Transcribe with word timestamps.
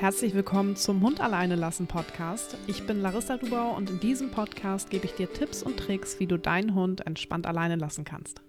Herzlich 0.00 0.32
willkommen 0.32 0.76
zum 0.76 1.02
Hund 1.02 1.20
alleine 1.20 1.56
lassen 1.56 1.88
Podcast. 1.88 2.56
Ich 2.68 2.86
bin 2.86 3.02
Larissa 3.02 3.36
Dubau 3.36 3.74
und 3.76 3.90
in 3.90 3.98
diesem 3.98 4.30
Podcast 4.30 4.90
gebe 4.90 5.06
ich 5.06 5.14
dir 5.14 5.32
Tipps 5.32 5.60
und 5.60 5.76
Tricks, 5.76 6.20
wie 6.20 6.28
du 6.28 6.38
deinen 6.38 6.76
Hund 6.76 7.04
entspannt 7.04 7.48
alleine 7.48 7.74
lassen 7.74 8.04
kannst. 8.04 8.40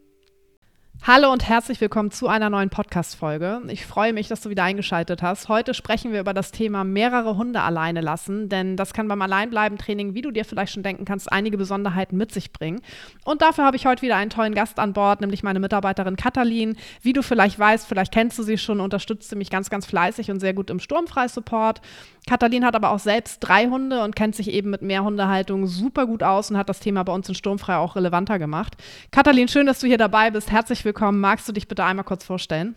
Hallo 1.08 1.32
und 1.32 1.48
herzlich 1.48 1.80
willkommen 1.80 2.12
zu 2.12 2.28
einer 2.28 2.50
neuen 2.50 2.70
Podcast-Folge. 2.70 3.62
Ich 3.70 3.86
freue 3.86 4.12
mich, 4.12 4.28
dass 4.28 4.42
du 4.42 4.50
wieder 4.50 4.64
eingeschaltet 4.66 5.22
hast. 5.22 5.48
Heute 5.48 5.74
sprechen 5.74 6.12
wir 6.12 6.20
über 6.20 6.34
das 6.34 6.52
Thema 6.52 6.84
mehrere 6.84 7.38
Hunde 7.38 7.62
alleine 7.62 8.02
lassen, 8.02 8.50
denn 8.50 8.76
das 8.76 8.94
kann 8.94 9.08
beim 9.08 9.22
Alleinbleiben-Training, 9.22 10.14
wie 10.14 10.22
du 10.22 10.30
dir 10.30 10.44
vielleicht 10.44 10.74
schon 10.74 10.84
denken 10.84 11.06
kannst, 11.06 11.32
einige 11.32 11.58
Besonderheiten 11.58 12.18
mit 12.18 12.34
sich 12.34 12.52
bringen. 12.52 12.82
Und 13.24 13.42
dafür 13.42 13.64
habe 13.64 13.78
ich 13.78 13.86
heute 13.86 14.02
wieder 14.02 14.18
einen 14.18 14.30
tollen 14.30 14.54
Gast 14.54 14.78
an 14.78 14.92
Bord, 14.92 15.22
nämlich 15.22 15.42
meine 15.42 15.62
Mitarbeiterin 15.62 16.18
Katalin. 16.18 16.76
Wie 17.02 17.14
du 17.14 17.24
vielleicht 17.24 17.58
weißt, 17.58 17.88
vielleicht 17.88 18.12
kennst 18.12 18.38
du 18.38 18.44
sie 18.44 18.58
schon, 18.58 18.82
unterstützt 18.82 19.30
sie 19.30 19.38
mich 19.38 19.50
ganz, 19.50 19.70
ganz 19.70 19.86
fleißig 19.86 20.30
und 20.30 20.42
sehr 20.42 20.54
gut 20.54 20.70
im 20.70 20.82
Sturmfrei-Support. 20.82 21.80
Katalin 22.28 22.66
hat 22.66 22.76
aber 22.76 22.92
auch 22.92 23.00
selbst 23.00 23.40
drei 23.40 23.68
Hunde 23.68 24.04
und 24.04 24.18
kennt 24.18 24.36
sich 24.36 24.52
eben 24.52 24.70
mit 24.70 24.82
Mehrhundehaltung 24.82 25.66
super 25.66 26.06
gut 26.06 26.22
aus 26.22 26.52
und 26.52 26.58
hat 26.58 26.70
das 26.70 26.82
Thema 26.82 27.04
bei 27.04 27.14
uns 27.14 27.28
in 27.30 27.36
Sturmfrei 27.36 27.78
auch 27.78 27.96
relevanter 27.96 28.38
gemacht. 28.38 28.76
Katalin, 29.12 29.48
schön, 29.48 29.66
dass 29.66 29.80
du 29.80 29.88
hier 29.88 29.98
dabei 29.98 30.30
bist. 30.30 30.52
Herzlich 30.52 30.86
willkommen. 30.86 30.89
Magst 31.20 31.48
du 31.48 31.52
dich 31.52 31.68
bitte 31.68 31.84
einmal 31.84 32.06
kurz 32.06 32.24
vorstellen? 32.24 32.76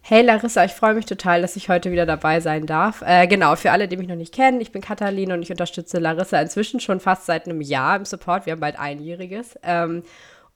Hey 0.00 0.22
Larissa, 0.22 0.64
ich 0.64 0.72
freue 0.72 0.94
mich 0.94 1.04
total, 1.04 1.42
dass 1.42 1.56
ich 1.56 1.68
heute 1.68 1.90
wieder 1.92 2.06
dabei 2.06 2.40
sein 2.40 2.64
darf. 2.64 3.02
Äh, 3.02 3.26
genau, 3.26 3.56
für 3.56 3.72
alle, 3.72 3.88
die 3.88 3.96
mich 3.96 4.08
noch 4.08 4.16
nicht 4.16 4.32
kennen, 4.32 4.60
ich 4.60 4.72
bin 4.72 4.80
Katalin 4.80 5.32
und 5.32 5.42
ich 5.42 5.50
unterstütze 5.50 5.98
Larissa 5.98 6.40
inzwischen 6.40 6.80
schon 6.80 6.98
fast 6.98 7.26
seit 7.26 7.46
einem 7.46 7.60
Jahr 7.60 7.96
im 7.96 8.04
Support. 8.04 8.46
Wir 8.46 8.52
haben 8.52 8.60
bald 8.60 8.78
einjähriges. 8.78 9.58
Ähm, 9.62 10.02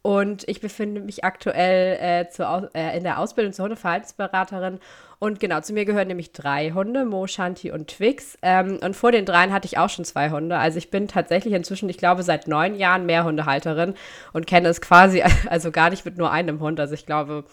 und 0.02 0.48
ich 0.48 0.61
befinde 0.61 1.01
mich 1.01 1.24
aktuell 1.24 1.97
äh, 2.01 2.29
zur, 2.29 2.70
äh, 2.74 2.97
in 2.97 3.05
der 3.05 3.20
Ausbildung 3.20 3.52
zur 3.52 3.65
Hundeverhaltensberaterin. 3.65 4.80
Und 5.20 5.38
genau, 5.38 5.61
zu 5.61 5.73
mir 5.73 5.84
gehören 5.84 6.09
nämlich 6.09 6.33
drei 6.33 6.73
Hunde, 6.73 7.05
Mo, 7.05 7.28
Shanti 7.28 7.70
und 7.70 7.87
Twix. 7.87 8.37
Ähm, 8.42 8.80
und 8.83 8.97
vor 8.97 9.12
den 9.12 9.25
dreien 9.25 9.52
hatte 9.52 9.66
ich 9.66 9.78
auch 9.78 9.88
schon 9.88 10.05
zwei 10.05 10.30
Hunde. 10.30 10.59
Also 10.59 10.78
ich 10.78 10.91
bin 10.91 11.06
tatsächlich 11.06 11.55
inzwischen, 11.55 11.89
ich 11.89 11.98
glaube, 11.98 12.25
seit 12.25 12.48
neun 12.48 12.75
Jahren 12.75 13.06
Mehrhundehalterin 13.06 13.94
und 14.33 14.48
kenne 14.48 14.69
es 14.69 14.81
quasi, 14.81 15.22
also 15.48 15.70
gar 15.70 15.91
nicht 15.91 16.05
mit 16.05 16.19
nur 16.19 16.33
einem 16.33 16.59
Hund. 16.59 16.81
Also 16.81 16.94
ich 16.94 17.06
glaube, 17.06 17.44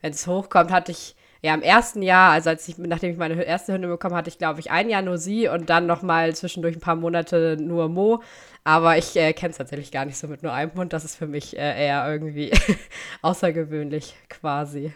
wenn 0.00 0.12
es 0.12 0.28
hochkommt, 0.28 0.70
hatte 0.70 0.92
ich 0.92 1.16
ja, 1.42 1.54
im 1.54 1.62
ersten 1.62 2.02
Jahr, 2.02 2.32
also 2.32 2.50
als 2.50 2.66
ich, 2.68 2.78
nachdem 2.78 3.12
ich 3.12 3.16
meine 3.16 3.40
erste 3.42 3.72
Hündin 3.72 3.90
bekommen 3.90 4.16
hatte, 4.16 4.28
ich 4.28 4.38
glaube 4.38 4.60
ich 4.60 4.70
ein 4.70 4.90
Jahr 4.90 5.02
nur 5.02 5.18
sie 5.18 5.48
und 5.48 5.70
dann 5.70 5.86
nochmal 5.86 6.34
zwischendurch 6.34 6.76
ein 6.76 6.80
paar 6.80 6.96
Monate 6.96 7.56
nur 7.60 7.88
Mo. 7.88 8.22
Aber 8.64 8.98
ich 8.98 9.16
äh, 9.16 9.32
kenne 9.32 9.52
es 9.52 9.58
tatsächlich 9.58 9.92
gar 9.92 10.04
nicht 10.04 10.18
so 10.18 10.26
mit 10.28 10.42
nur 10.42 10.52
einem 10.52 10.74
Hund. 10.74 10.92
Das 10.92 11.04
ist 11.04 11.16
für 11.16 11.26
mich 11.26 11.56
äh, 11.56 11.86
eher 11.86 12.10
irgendwie 12.10 12.50
außergewöhnlich 13.22 14.16
quasi. 14.28 14.92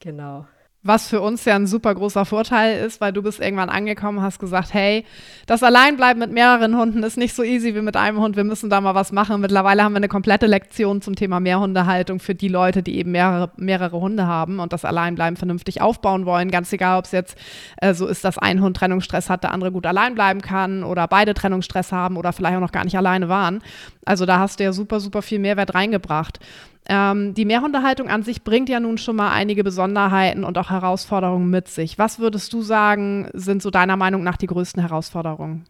Genau. 0.00 0.46
Was 0.86 1.08
für 1.08 1.22
uns 1.22 1.46
ja 1.46 1.56
ein 1.56 1.66
super 1.66 1.94
großer 1.94 2.26
Vorteil 2.26 2.84
ist, 2.84 3.00
weil 3.00 3.10
du 3.10 3.22
bist 3.22 3.40
irgendwann 3.40 3.70
angekommen, 3.70 4.20
hast 4.20 4.38
gesagt, 4.38 4.74
hey, 4.74 5.06
das 5.46 5.62
Alleinbleiben 5.62 6.20
mit 6.20 6.30
mehreren 6.30 6.76
Hunden 6.76 7.02
ist 7.02 7.16
nicht 7.16 7.34
so 7.34 7.42
easy 7.42 7.74
wie 7.74 7.80
mit 7.80 7.96
einem 7.96 8.20
Hund. 8.20 8.36
Wir 8.36 8.44
müssen 8.44 8.68
da 8.68 8.82
mal 8.82 8.94
was 8.94 9.10
machen. 9.10 9.40
Mittlerweile 9.40 9.82
haben 9.82 9.94
wir 9.94 9.96
eine 9.96 10.08
komplette 10.08 10.44
Lektion 10.44 11.00
zum 11.00 11.16
Thema 11.16 11.40
Mehrhundehaltung 11.40 12.20
für 12.20 12.34
die 12.34 12.48
Leute, 12.48 12.82
die 12.82 12.98
eben 12.98 13.12
mehrere, 13.12 13.50
mehrere 13.56 13.98
Hunde 13.98 14.26
haben 14.26 14.60
und 14.60 14.74
das 14.74 14.84
Alleinbleiben 14.84 15.38
vernünftig 15.38 15.80
aufbauen 15.80 16.26
wollen. 16.26 16.50
Ganz 16.50 16.70
egal, 16.70 16.98
ob 16.98 17.06
es 17.06 17.12
jetzt 17.12 17.38
äh, 17.78 17.94
so 17.94 18.06
ist, 18.06 18.22
dass 18.22 18.36
ein 18.36 18.60
Hund 18.60 18.76
Trennungsstress 18.76 19.30
hat, 19.30 19.42
der 19.42 19.52
andere 19.52 19.72
gut 19.72 19.86
allein 19.86 20.14
bleiben 20.14 20.42
kann 20.42 20.84
oder 20.84 21.08
beide 21.08 21.32
Trennungsstress 21.32 21.92
haben 21.92 22.18
oder 22.18 22.34
vielleicht 22.34 22.56
auch 22.56 22.60
noch 22.60 22.72
gar 22.72 22.84
nicht 22.84 22.98
alleine 22.98 23.30
waren. 23.30 23.62
Also 24.04 24.26
da 24.26 24.38
hast 24.38 24.60
du 24.60 24.64
ja 24.64 24.74
super, 24.74 25.00
super 25.00 25.22
viel 25.22 25.38
Mehrwert 25.38 25.74
reingebracht. 25.74 26.40
Ähm, 26.86 27.34
die 27.34 27.44
Mehrhundehaltung 27.44 28.08
an 28.08 28.22
sich 28.22 28.44
bringt 28.44 28.68
ja 28.68 28.78
nun 28.78 28.98
schon 28.98 29.16
mal 29.16 29.30
einige 29.30 29.64
Besonderheiten 29.64 30.44
und 30.44 30.58
auch 30.58 30.70
Herausforderungen 30.70 31.48
mit 31.48 31.68
sich. 31.68 31.98
Was 31.98 32.18
würdest 32.18 32.52
du 32.52 32.62
sagen, 32.62 33.28
sind 33.32 33.62
so 33.62 33.70
deiner 33.70 33.96
Meinung 33.96 34.22
nach 34.22 34.36
die 34.36 34.46
größten 34.46 34.82
Herausforderungen? 34.82 35.64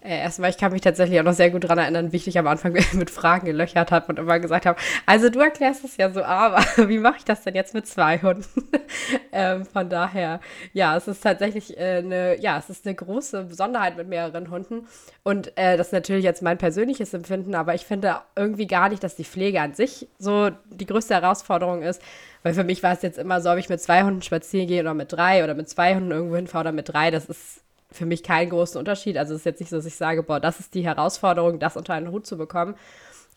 Äh, 0.00 0.20
erstmal, 0.20 0.50
ich 0.50 0.58
kann 0.58 0.70
mich 0.70 0.80
tatsächlich 0.80 1.18
auch 1.18 1.24
noch 1.24 1.32
sehr 1.32 1.50
gut 1.50 1.64
daran 1.64 1.78
erinnern, 1.78 2.12
wie 2.12 2.16
ich 2.16 2.24
dich 2.24 2.38
am 2.38 2.46
Anfang 2.46 2.72
mit 2.92 3.10
Fragen 3.10 3.46
gelöchert 3.46 3.90
habe 3.90 4.06
und 4.06 4.18
immer 4.18 4.38
gesagt 4.38 4.64
habe, 4.64 4.78
also 5.06 5.28
du 5.28 5.40
erklärst 5.40 5.84
es 5.84 5.96
ja 5.96 6.10
so, 6.10 6.22
aber 6.22 6.58
wie 6.88 6.98
mache 6.98 7.16
ich 7.18 7.24
das 7.24 7.42
denn 7.42 7.56
jetzt 7.56 7.74
mit 7.74 7.86
zwei 7.86 8.18
Hunden? 8.20 8.68
ähm, 9.32 9.66
von 9.66 9.88
daher, 9.88 10.40
ja, 10.72 10.96
es 10.96 11.08
ist 11.08 11.22
tatsächlich 11.22 11.76
äh, 11.76 11.98
eine, 11.98 12.40
ja, 12.40 12.58
es 12.58 12.70
ist 12.70 12.86
eine 12.86 12.94
große 12.94 13.44
Besonderheit 13.44 13.96
mit 13.96 14.08
mehreren 14.08 14.50
Hunden 14.50 14.86
und 15.24 15.56
äh, 15.56 15.76
das 15.76 15.88
ist 15.88 15.92
natürlich 15.92 16.24
jetzt 16.24 16.42
mein 16.42 16.58
persönliches 16.58 17.12
Empfinden, 17.12 17.56
aber 17.56 17.74
ich 17.74 17.84
finde 17.84 18.18
irgendwie 18.36 18.68
gar 18.68 18.88
nicht, 18.90 19.02
dass 19.02 19.16
die 19.16 19.24
Pflege 19.24 19.60
an 19.60 19.74
sich 19.74 20.06
so 20.18 20.50
die 20.70 20.86
größte 20.86 21.14
Herausforderung 21.14 21.82
ist, 21.82 22.00
weil 22.44 22.54
für 22.54 22.64
mich 22.64 22.84
war 22.84 22.92
es 22.92 23.02
jetzt 23.02 23.18
immer 23.18 23.40
so, 23.40 23.50
ob 23.50 23.58
ich 23.58 23.68
mit 23.68 23.80
zwei 23.80 24.04
Hunden 24.04 24.22
spazieren 24.22 24.68
gehe 24.68 24.80
oder 24.80 24.94
mit 24.94 25.12
drei 25.12 25.42
oder 25.42 25.54
mit 25.54 25.68
zwei 25.68 25.96
Hunden 25.96 26.12
irgendwo 26.12 26.36
hinfahre 26.36 26.62
oder 26.62 26.72
mit 26.72 26.88
drei, 26.88 27.10
das 27.10 27.26
ist 27.26 27.62
für 27.90 28.06
mich 28.06 28.22
keinen 28.22 28.50
großen 28.50 28.78
Unterschied. 28.78 29.16
Also 29.16 29.34
es 29.34 29.40
ist 29.40 29.46
jetzt 29.46 29.60
nicht 29.60 29.70
so, 29.70 29.76
dass 29.76 29.86
ich 29.86 29.96
sage, 29.96 30.22
boah, 30.22 30.40
das 30.40 30.60
ist 30.60 30.74
die 30.74 30.84
Herausforderung, 30.84 31.58
das 31.58 31.76
unter 31.76 31.94
einen 31.94 32.10
Hut 32.10 32.26
zu 32.26 32.36
bekommen. 32.36 32.74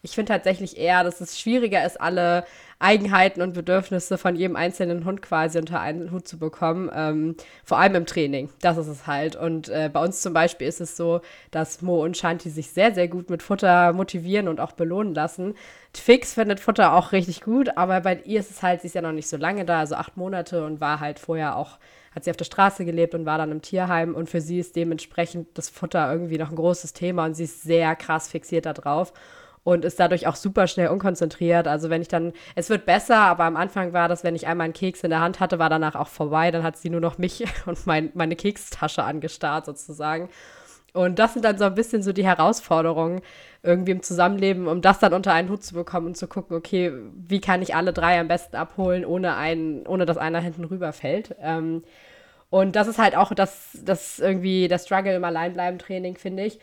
Ich 0.03 0.15
finde 0.15 0.33
tatsächlich 0.33 0.77
eher, 0.77 1.03
dass 1.03 1.21
es 1.21 1.39
schwieriger 1.39 1.85
ist, 1.85 2.01
alle 2.01 2.43
Eigenheiten 2.79 3.43
und 3.43 3.53
Bedürfnisse 3.53 4.17
von 4.17 4.35
jedem 4.35 4.55
einzelnen 4.55 5.05
Hund 5.05 5.21
quasi 5.21 5.59
unter 5.59 5.79
einen 5.79 6.11
Hut 6.11 6.27
zu 6.27 6.39
bekommen. 6.39 6.89
Ähm, 6.93 7.35
vor 7.63 7.77
allem 7.77 7.93
im 7.93 8.05
Training. 8.07 8.49
Das 8.61 8.77
ist 8.77 8.87
es 8.87 9.05
halt. 9.05 9.35
Und 9.35 9.69
äh, 9.69 9.91
bei 9.93 10.03
uns 10.03 10.21
zum 10.21 10.33
Beispiel 10.33 10.67
ist 10.67 10.81
es 10.81 10.97
so, 10.97 11.21
dass 11.51 11.83
Mo 11.83 12.03
und 12.03 12.17
Shanti 12.17 12.49
sich 12.49 12.71
sehr, 12.71 12.95
sehr 12.95 13.07
gut 13.07 13.29
mit 13.29 13.43
Futter 13.43 13.93
motivieren 13.93 14.47
und 14.47 14.59
auch 14.59 14.71
belohnen 14.71 15.13
lassen. 15.13 15.53
Twix 15.93 16.33
findet 16.33 16.59
Futter 16.59 16.93
auch 16.93 17.11
richtig 17.11 17.41
gut, 17.41 17.77
aber 17.77 18.01
bei 18.01 18.21
ihr 18.25 18.39
ist 18.39 18.49
es 18.49 18.63
halt, 18.63 18.81
sie 18.81 18.87
ist 18.87 18.95
ja 18.95 19.01
noch 19.01 19.11
nicht 19.11 19.29
so 19.29 19.37
lange 19.37 19.65
da, 19.65 19.79
also 19.79 19.95
acht 19.95 20.17
Monate 20.17 20.65
und 20.65 20.81
war 20.81 20.99
halt 20.99 21.19
vorher 21.19 21.57
auch 21.57 21.77
hat 22.13 22.23
sie 22.23 22.29
auf 22.29 22.37
der 22.37 22.45
Straße 22.45 22.85
gelebt 22.85 23.15
und 23.15 23.25
war 23.25 23.37
dann 23.37 23.51
im 23.51 23.61
Tierheim 23.61 24.15
und 24.15 24.29
für 24.29 24.41
sie 24.41 24.59
ist 24.59 24.75
dementsprechend 24.75 25.57
das 25.57 25.69
Futter 25.69 26.11
irgendwie 26.11 26.37
noch 26.37 26.49
ein 26.49 26.55
großes 26.55 26.93
Thema 26.93 27.25
und 27.25 27.35
sie 27.35 27.45
ist 27.45 27.63
sehr 27.63 27.95
krass 27.95 28.27
fixiert 28.29 28.65
darauf 28.65 29.13
und 29.63 29.85
ist 29.85 29.99
dadurch 29.99 30.27
auch 30.27 30.35
super 30.35 30.67
schnell 30.67 30.87
unkonzentriert. 30.87 31.67
Also 31.67 31.89
wenn 31.89 32.01
ich 32.01 32.07
dann, 32.07 32.33
es 32.55 32.69
wird 32.69 32.85
besser, 32.85 33.17
aber 33.17 33.43
am 33.43 33.55
Anfang 33.55 33.93
war 33.93 34.07
das, 34.07 34.23
wenn 34.23 34.35
ich 34.35 34.47
einmal 34.47 34.65
einen 34.65 34.73
Keks 34.73 35.03
in 35.03 35.11
der 35.11 35.21
Hand 35.21 35.39
hatte, 35.39 35.59
war 35.59 35.69
danach 35.69 35.95
auch 35.95 36.07
vorbei. 36.07 36.51
Dann 36.51 36.63
hat 36.63 36.77
sie 36.77 36.89
nur 36.89 37.01
noch 37.01 37.17
mich 37.17 37.43
und 37.65 37.85
mein, 37.85 38.11
meine 38.13 38.35
Kekstasche 38.35 39.03
angestarrt 39.03 39.65
sozusagen. 39.65 40.29
Und 40.93 41.19
das 41.19 41.33
sind 41.33 41.45
dann 41.45 41.57
so 41.57 41.63
ein 41.65 41.75
bisschen 41.75 42.03
so 42.03 42.11
die 42.11 42.25
Herausforderungen 42.25 43.21
irgendwie 43.63 43.91
im 43.91 44.03
Zusammenleben, 44.03 44.67
um 44.67 44.81
das 44.81 44.99
dann 44.99 45.13
unter 45.13 45.33
einen 45.33 45.49
Hut 45.49 45.63
zu 45.63 45.73
bekommen 45.73 46.07
und 46.07 46.17
zu 46.17 46.27
gucken, 46.27 46.57
okay, 46.57 46.91
wie 47.15 47.39
kann 47.39 47.61
ich 47.61 47.75
alle 47.75 47.93
drei 47.93 48.19
am 48.19 48.27
besten 48.27 48.55
abholen, 48.57 49.05
ohne, 49.05 49.35
einen, 49.35 49.87
ohne 49.87 50.05
dass 50.05 50.17
einer 50.17 50.39
hinten 50.41 50.65
rüberfällt. 50.65 51.35
Ähm, 51.41 51.83
und 52.49 52.75
das 52.75 52.87
ist 52.87 52.97
halt 52.97 53.15
auch 53.15 53.33
das, 53.33 53.77
das 53.85 54.19
irgendwie 54.19 54.67
das 54.67 54.85
Struggle 54.85 55.15
im 55.15 55.23
Alleinbleiben-Training, 55.23 56.17
finde 56.17 56.43
ich. 56.43 56.59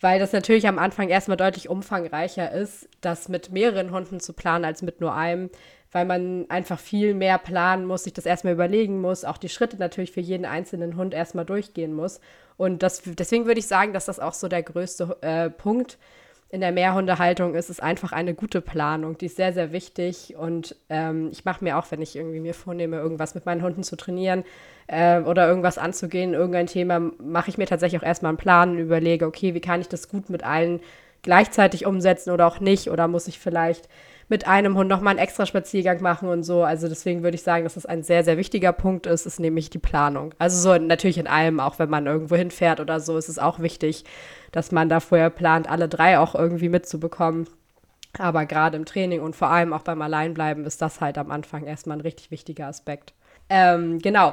Weil 0.00 0.18
das 0.18 0.32
natürlich 0.32 0.66
am 0.68 0.78
Anfang 0.78 1.08
erstmal 1.08 1.36
deutlich 1.36 1.68
umfangreicher 1.68 2.50
ist, 2.52 2.88
das 3.00 3.28
mit 3.28 3.50
mehreren 3.50 3.92
Hunden 3.92 4.20
zu 4.20 4.32
planen 4.32 4.64
als 4.64 4.82
mit 4.82 5.00
nur 5.00 5.14
einem, 5.14 5.50
weil 5.92 6.06
man 6.06 6.46
einfach 6.48 6.80
viel 6.80 7.14
mehr 7.14 7.38
planen 7.38 7.84
muss, 7.84 8.04
sich 8.04 8.14
das 8.14 8.26
erstmal 8.26 8.54
überlegen 8.54 9.00
muss, 9.00 9.24
auch 9.24 9.36
die 9.36 9.50
Schritte 9.50 9.76
natürlich 9.76 10.12
für 10.12 10.20
jeden 10.20 10.46
einzelnen 10.46 10.96
Hund 10.96 11.14
erstmal 11.14 11.44
durchgehen 11.44 11.92
muss. 11.92 12.20
Und 12.56 12.82
das, 12.82 13.02
deswegen 13.04 13.46
würde 13.46 13.60
ich 13.60 13.66
sagen, 13.66 13.92
dass 13.92 14.06
das 14.06 14.18
auch 14.18 14.32
so 14.32 14.48
der 14.48 14.62
größte 14.62 15.16
äh, 15.20 15.50
Punkt 15.50 15.98
in 16.48 16.60
der 16.60 16.72
Mehrhundehaltung 16.72 17.54
ist, 17.54 17.70
ist 17.70 17.82
einfach 17.82 18.12
eine 18.12 18.34
gute 18.34 18.60
Planung. 18.60 19.16
Die 19.16 19.26
ist 19.26 19.36
sehr, 19.36 19.54
sehr 19.54 19.72
wichtig. 19.72 20.36
Und 20.36 20.76
ähm, 20.90 21.30
ich 21.32 21.46
mache 21.46 21.64
mir 21.64 21.78
auch, 21.78 21.90
wenn 21.90 22.02
ich 22.02 22.14
irgendwie 22.14 22.40
mir 22.40 22.52
vornehme, 22.52 22.98
irgendwas 22.98 23.34
mit 23.34 23.46
meinen 23.46 23.62
Hunden 23.62 23.82
zu 23.82 23.96
trainieren 23.96 24.44
äh, 24.86 25.20
oder 25.20 25.48
irgendwas 25.48 25.78
anzugehen, 25.78 26.34
irgendein 26.34 26.66
Thema, 26.66 27.00
mache 27.00 27.48
ich 27.48 27.56
mir 27.56 27.66
tatsächlich 27.66 28.02
auch 28.02 28.06
erstmal 28.06 28.30
einen 28.30 28.38
Plan 28.38 28.72
und 28.72 28.78
überlege, 28.78 29.26
okay, 29.26 29.54
wie 29.54 29.60
kann 29.60 29.80
ich 29.80 29.88
das 29.88 30.08
gut 30.08 30.28
mit 30.28 30.44
allen 30.44 30.80
gleichzeitig 31.22 31.86
umsetzen 31.86 32.30
oder 32.30 32.46
auch 32.46 32.60
nicht? 32.60 32.90
Oder 32.90 33.08
muss 33.08 33.28
ich 33.28 33.38
vielleicht 33.38 33.88
mit 34.32 34.46
einem 34.46 34.78
Hund 34.78 34.88
nochmal 34.88 35.10
einen 35.10 35.18
extra 35.18 35.44
Spaziergang 35.44 36.00
machen 36.00 36.26
und 36.30 36.42
so. 36.42 36.64
Also 36.64 36.88
deswegen 36.88 37.22
würde 37.22 37.34
ich 37.34 37.42
sagen, 37.42 37.64
dass 37.64 37.74
das 37.74 37.84
ein 37.84 38.02
sehr, 38.02 38.24
sehr 38.24 38.38
wichtiger 38.38 38.72
Punkt 38.72 39.06
ist, 39.06 39.26
ist 39.26 39.38
nämlich 39.38 39.68
die 39.68 39.78
Planung. 39.78 40.34
Also 40.38 40.56
so 40.56 40.82
natürlich 40.82 41.18
in 41.18 41.26
allem, 41.26 41.60
auch 41.60 41.78
wenn 41.78 41.90
man 41.90 42.06
irgendwo 42.06 42.34
hinfährt 42.34 42.80
oder 42.80 42.98
so, 42.98 43.18
ist 43.18 43.28
es 43.28 43.38
auch 43.38 43.60
wichtig, 43.60 44.06
dass 44.50 44.72
man 44.72 44.88
da 44.88 45.00
vorher 45.00 45.28
plant, 45.28 45.68
alle 45.68 45.86
drei 45.86 46.18
auch 46.18 46.34
irgendwie 46.34 46.70
mitzubekommen. 46.70 47.46
Aber 48.18 48.46
gerade 48.46 48.78
im 48.78 48.86
Training 48.86 49.20
und 49.20 49.36
vor 49.36 49.48
allem 49.48 49.74
auch 49.74 49.82
beim 49.82 50.00
Alleinbleiben 50.00 50.64
ist 50.64 50.80
das 50.80 51.02
halt 51.02 51.18
am 51.18 51.30
Anfang 51.30 51.66
erstmal 51.66 51.98
ein 51.98 52.00
richtig 52.00 52.30
wichtiger 52.30 52.68
Aspekt. 52.68 53.12
Ähm, 53.50 53.98
genau. 53.98 54.32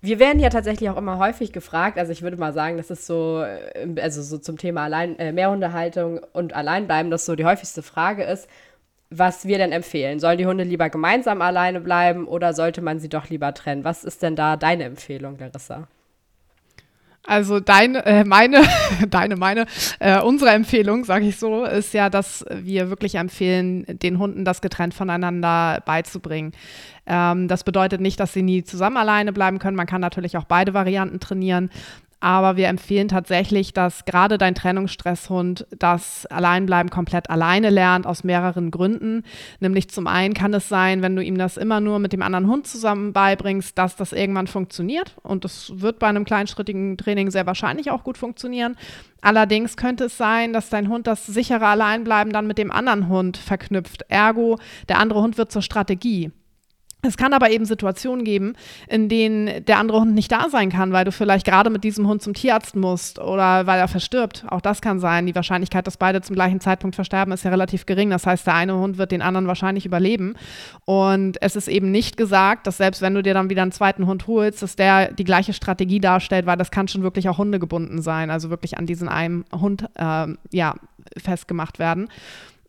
Wir 0.00 0.20
werden 0.20 0.38
ja 0.38 0.50
tatsächlich 0.50 0.88
auch 0.90 0.96
immer 0.96 1.18
häufig 1.18 1.52
gefragt, 1.52 1.98
also 1.98 2.12
ich 2.12 2.22
würde 2.22 2.36
mal 2.36 2.52
sagen, 2.52 2.76
das 2.76 2.90
ist 2.90 3.04
so, 3.04 3.42
äh, 3.42 4.00
also 4.00 4.22
so 4.22 4.38
zum 4.38 4.56
Thema 4.58 4.84
Allein, 4.84 5.18
äh, 5.18 5.32
Mehrhundehaltung 5.32 6.20
und 6.32 6.54
Alleinbleiben, 6.54 7.10
das 7.10 7.26
so 7.26 7.34
die 7.34 7.44
häufigste 7.44 7.82
Frage 7.82 8.22
ist, 8.22 8.48
was 9.10 9.44
wir 9.44 9.58
denn 9.58 9.72
empfehlen. 9.72 10.20
Sollen 10.20 10.38
die 10.38 10.46
Hunde 10.46 10.64
lieber 10.64 10.88
gemeinsam 10.88 11.42
alleine 11.42 11.80
bleiben 11.80 12.26
oder 12.26 12.54
sollte 12.54 12.80
man 12.80 13.00
sie 13.00 13.08
doch 13.08 13.28
lieber 13.28 13.52
trennen? 13.52 13.84
Was 13.84 14.04
ist 14.04 14.22
denn 14.22 14.36
da 14.36 14.56
deine 14.56 14.84
Empfehlung, 14.84 15.36
Larissa? 15.38 15.88
Also 17.26 17.60
deine, 17.60 18.04
äh, 18.06 18.24
meine, 18.24 18.62
deine, 19.10 19.36
meine, 19.36 19.66
äh, 19.98 20.20
unsere 20.20 20.52
Empfehlung, 20.52 21.04
sage 21.04 21.26
ich 21.26 21.38
so, 21.38 21.64
ist 21.64 21.92
ja, 21.92 22.08
dass 22.08 22.46
wir 22.50 22.88
wirklich 22.88 23.16
empfehlen, 23.16 23.84
den 23.86 24.18
Hunden 24.18 24.44
das 24.44 24.60
getrennt 24.60 24.94
voneinander 24.94 25.82
beizubringen. 25.84 26.52
Ähm, 27.06 27.46
das 27.46 27.62
bedeutet 27.64 28.00
nicht, 28.00 28.18
dass 28.20 28.32
sie 28.32 28.42
nie 28.42 28.64
zusammen 28.64 28.96
alleine 28.96 29.32
bleiben 29.32 29.58
können. 29.58 29.76
Man 29.76 29.86
kann 29.86 30.00
natürlich 30.00 30.36
auch 30.36 30.44
beide 30.44 30.72
Varianten 30.72 31.20
trainieren. 31.20 31.70
Aber 32.20 32.56
wir 32.56 32.68
empfehlen 32.68 33.08
tatsächlich, 33.08 33.72
dass 33.72 34.04
gerade 34.04 34.36
dein 34.36 34.54
Trennungsstresshund 34.54 35.66
das 35.78 36.26
Alleinbleiben 36.26 36.90
komplett 36.90 37.30
alleine 37.30 37.70
lernt, 37.70 38.06
aus 38.06 38.24
mehreren 38.24 38.70
Gründen. 38.70 39.24
Nämlich 39.58 39.88
zum 39.88 40.06
einen 40.06 40.34
kann 40.34 40.52
es 40.52 40.68
sein, 40.68 41.00
wenn 41.00 41.16
du 41.16 41.22
ihm 41.22 41.38
das 41.38 41.56
immer 41.56 41.80
nur 41.80 41.98
mit 41.98 42.12
dem 42.12 42.20
anderen 42.20 42.46
Hund 42.46 42.66
zusammen 42.66 43.14
beibringst, 43.14 43.78
dass 43.78 43.96
das 43.96 44.12
irgendwann 44.12 44.48
funktioniert. 44.48 45.16
Und 45.22 45.44
das 45.44 45.72
wird 45.74 45.98
bei 45.98 46.08
einem 46.08 46.26
kleinschrittigen 46.26 46.98
Training 46.98 47.30
sehr 47.30 47.46
wahrscheinlich 47.46 47.90
auch 47.90 48.04
gut 48.04 48.18
funktionieren. 48.18 48.76
Allerdings 49.22 49.78
könnte 49.78 50.04
es 50.04 50.18
sein, 50.18 50.52
dass 50.52 50.68
dein 50.68 50.88
Hund 50.88 51.06
das 51.06 51.24
sichere 51.24 51.66
Alleinbleiben 51.66 52.32
dann 52.34 52.46
mit 52.46 52.58
dem 52.58 52.70
anderen 52.70 53.08
Hund 53.08 53.38
verknüpft. 53.38 54.04
Ergo, 54.08 54.58
der 54.90 54.98
andere 54.98 55.22
Hund 55.22 55.38
wird 55.38 55.52
zur 55.52 55.62
Strategie. 55.62 56.32
Es 57.02 57.16
kann 57.16 57.32
aber 57.32 57.50
eben 57.50 57.64
Situationen 57.64 58.24
geben, 58.24 58.54
in 58.88 59.08
denen 59.08 59.64
der 59.64 59.78
andere 59.78 60.00
Hund 60.00 60.14
nicht 60.14 60.30
da 60.30 60.48
sein 60.50 60.70
kann, 60.70 60.92
weil 60.92 61.04
du 61.04 61.12
vielleicht 61.12 61.46
gerade 61.46 61.70
mit 61.70 61.82
diesem 61.82 62.06
Hund 62.06 62.22
zum 62.22 62.34
Tierarzt 62.34 62.76
musst 62.76 63.18
oder 63.18 63.66
weil 63.66 63.78
er 63.78 63.88
verstirbt. 63.88 64.44
Auch 64.48 64.60
das 64.60 64.82
kann 64.82 65.00
sein. 65.00 65.26
Die 65.26 65.34
Wahrscheinlichkeit, 65.34 65.86
dass 65.86 65.96
beide 65.96 66.20
zum 66.20 66.34
gleichen 66.34 66.60
Zeitpunkt 66.60 66.94
versterben, 66.94 67.32
ist 67.32 67.44
ja 67.44 67.50
relativ 67.50 67.86
gering. 67.86 68.10
Das 68.10 68.26
heißt, 68.26 68.46
der 68.46 68.54
eine 68.54 68.74
Hund 68.76 68.98
wird 68.98 69.12
den 69.12 69.22
anderen 69.22 69.46
wahrscheinlich 69.46 69.86
überleben. 69.86 70.34
Und 70.84 71.40
es 71.40 71.56
ist 71.56 71.68
eben 71.68 71.90
nicht 71.90 72.16
gesagt, 72.16 72.66
dass 72.66 72.76
selbst 72.76 73.00
wenn 73.00 73.14
du 73.14 73.22
dir 73.22 73.34
dann 73.34 73.48
wieder 73.48 73.62
einen 73.62 73.72
zweiten 73.72 74.06
Hund 74.06 74.26
holst, 74.26 74.62
dass 74.62 74.76
der 74.76 75.12
die 75.12 75.24
gleiche 75.24 75.52
Strategie 75.52 76.00
darstellt, 76.00 76.46
weil 76.46 76.58
das 76.58 76.70
kann 76.70 76.88
schon 76.88 77.02
wirklich 77.02 77.28
auch 77.28 77.38
hundegebunden 77.38 78.02
sein, 78.02 78.30
also 78.30 78.50
wirklich 78.50 78.76
an 78.76 78.86
diesen 78.86 79.08
einen 79.08 79.44
Hund 79.52 79.86
äh, 79.94 80.26
ja, 80.50 80.74
festgemacht 81.16 81.78
werden. 81.78 82.08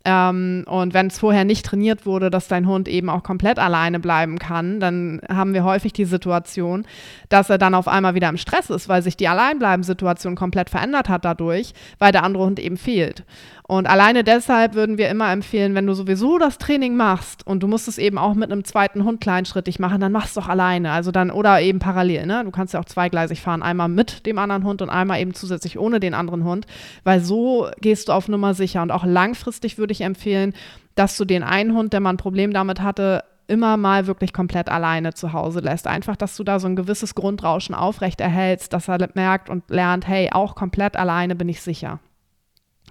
Ähm, 0.03 0.63
und 0.67 0.93
wenn 0.93 1.07
es 1.07 1.19
vorher 1.19 1.45
nicht 1.45 1.65
trainiert 1.65 2.05
wurde, 2.05 2.29
dass 2.29 2.47
dein 2.47 2.67
Hund 2.67 2.87
eben 2.87 3.09
auch 3.09 3.23
komplett 3.23 3.59
alleine 3.59 3.99
bleiben 3.99 4.39
kann, 4.39 4.79
dann 4.79 5.21
haben 5.29 5.53
wir 5.53 5.63
häufig 5.63 5.93
die 5.93 6.05
Situation, 6.05 6.85
dass 7.29 7.49
er 7.49 7.57
dann 7.57 7.75
auf 7.75 7.87
einmal 7.87 8.15
wieder 8.15 8.29
im 8.29 8.37
Stress 8.37 8.69
ist, 8.69 8.89
weil 8.89 9.03
sich 9.03 9.15
die 9.15 9.27
Alleinbleiben-Situation 9.27 10.35
komplett 10.35 10.69
verändert 10.69 11.09
hat 11.09 11.25
dadurch, 11.25 11.73
weil 11.99 12.11
der 12.11 12.23
andere 12.23 12.45
Hund 12.45 12.59
eben 12.59 12.77
fehlt. 12.77 13.23
Und 13.71 13.87
alleine 13.87 14.25
deshalb 14.25 14.73
würden 14.73 14.97
wir 14.97 15.07
immer 15.07 15.31
empfehlen, 15.31 15.75
wenn 15.75 15.87
du 15.87 15.93
sowieso 15.93 16.37
das 16.37 16.57
Training 16.57 16.97
machst 16.97 17.47
und 17.47 17.63
du 17.63 17.67
musst 17.67 17.87
es 17.87 17.97
eben 17.97 18.17
auch 18.17 18.33
mit 18.33 18.51
einem 18.51 18.65
zweiten 18.65 19.05
Hund 19.05 19.21
kleinschrittig 19.21 19.79
machen, 19.79 20.01
dann 20.01 20.11
machst 20.11 20.35
du 20.35 20.41
doch 20.41 20.49
alleine. 20.49 20.91
Also 20.91 21.11
dann 21.11 21.31
oder 21.31 21.61
eben 21.61 21.79
parallel. 21.79 22.25
Ne? 22.25 22.43
Du 22.43 22.51
kannst 22.51 22.73
ja 22.73 22.81
auch 22.81 22.85
zweigleisig 22.85 23.39
fahren, 23.39 23.63
einmal 23.63 23.87
mit 23.87 24.25
dem 24.25 24.39
anderen 24.39 24.65
Hund 24.65 24.81
und 24.81 24.89
einmal 24.89 25.21
eben 25.21 25.33
zusätzlich 25.33 25.79
ohne 25.79 26.01
den 26.01 26.13
anderen 26.13 26.43
Hund, 26.43 26.67
weil 27.05 27.21
so 27.21 27.69
gehst 27.79 28.09
du 28.09 28.11
auf 28.11 28.27
Nummer 28.27 28.55
sicher. 28.55 28.81
Und 28.81 28.91
auch 28.91 29.05
langfristig 29.05 29.77
würde 29.77 29.93
ich 29.93 30.01
empfehlen, 30.01 30.51
dass 30.95 31.15
du 31.15 31.23
den 31.23 31.41
einen 31.41 31.73
Hund, 31.73 31.93
der 31.93 32.01
mal 32.01 32.09
ein 32.09 32.17
Problem 32.17 32.51
damit 32.51 32.81
hatte, 32.81 33.23
immer 33.47 33.77
mal 33.77 34.05
wirklich 34.05 34.33
komplett 34.33 34.67
alleine 34.67 35.13
zu 35.13 35.31
Hause 35.31 35.61
lässt. 35.61 35.87
Einfach, 35.87 36.17
dass 36.17 36.35
du 36.35 36.43
da 36.43 36.59
so 36.59 36.67
ein 36.67 36.75
gewisses 36.75 37.15
Grundrauschen 37.15 37.73
aufrechterhältst, 37.73 38.73
dass 38.73 38.89
er 38.89 38.97
merkt 39.13 39.49
und 39.49 39.69
lernt, 39.69 40.09
hey, 40.09 40.29
auch 40.33 40.55
komplett 40.55 40.97
alleine 40.97 41.37
bin 41.37 41.47
ich 41.47 41.61
sicher. 41.61 42.01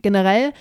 Generell 0.03 0.53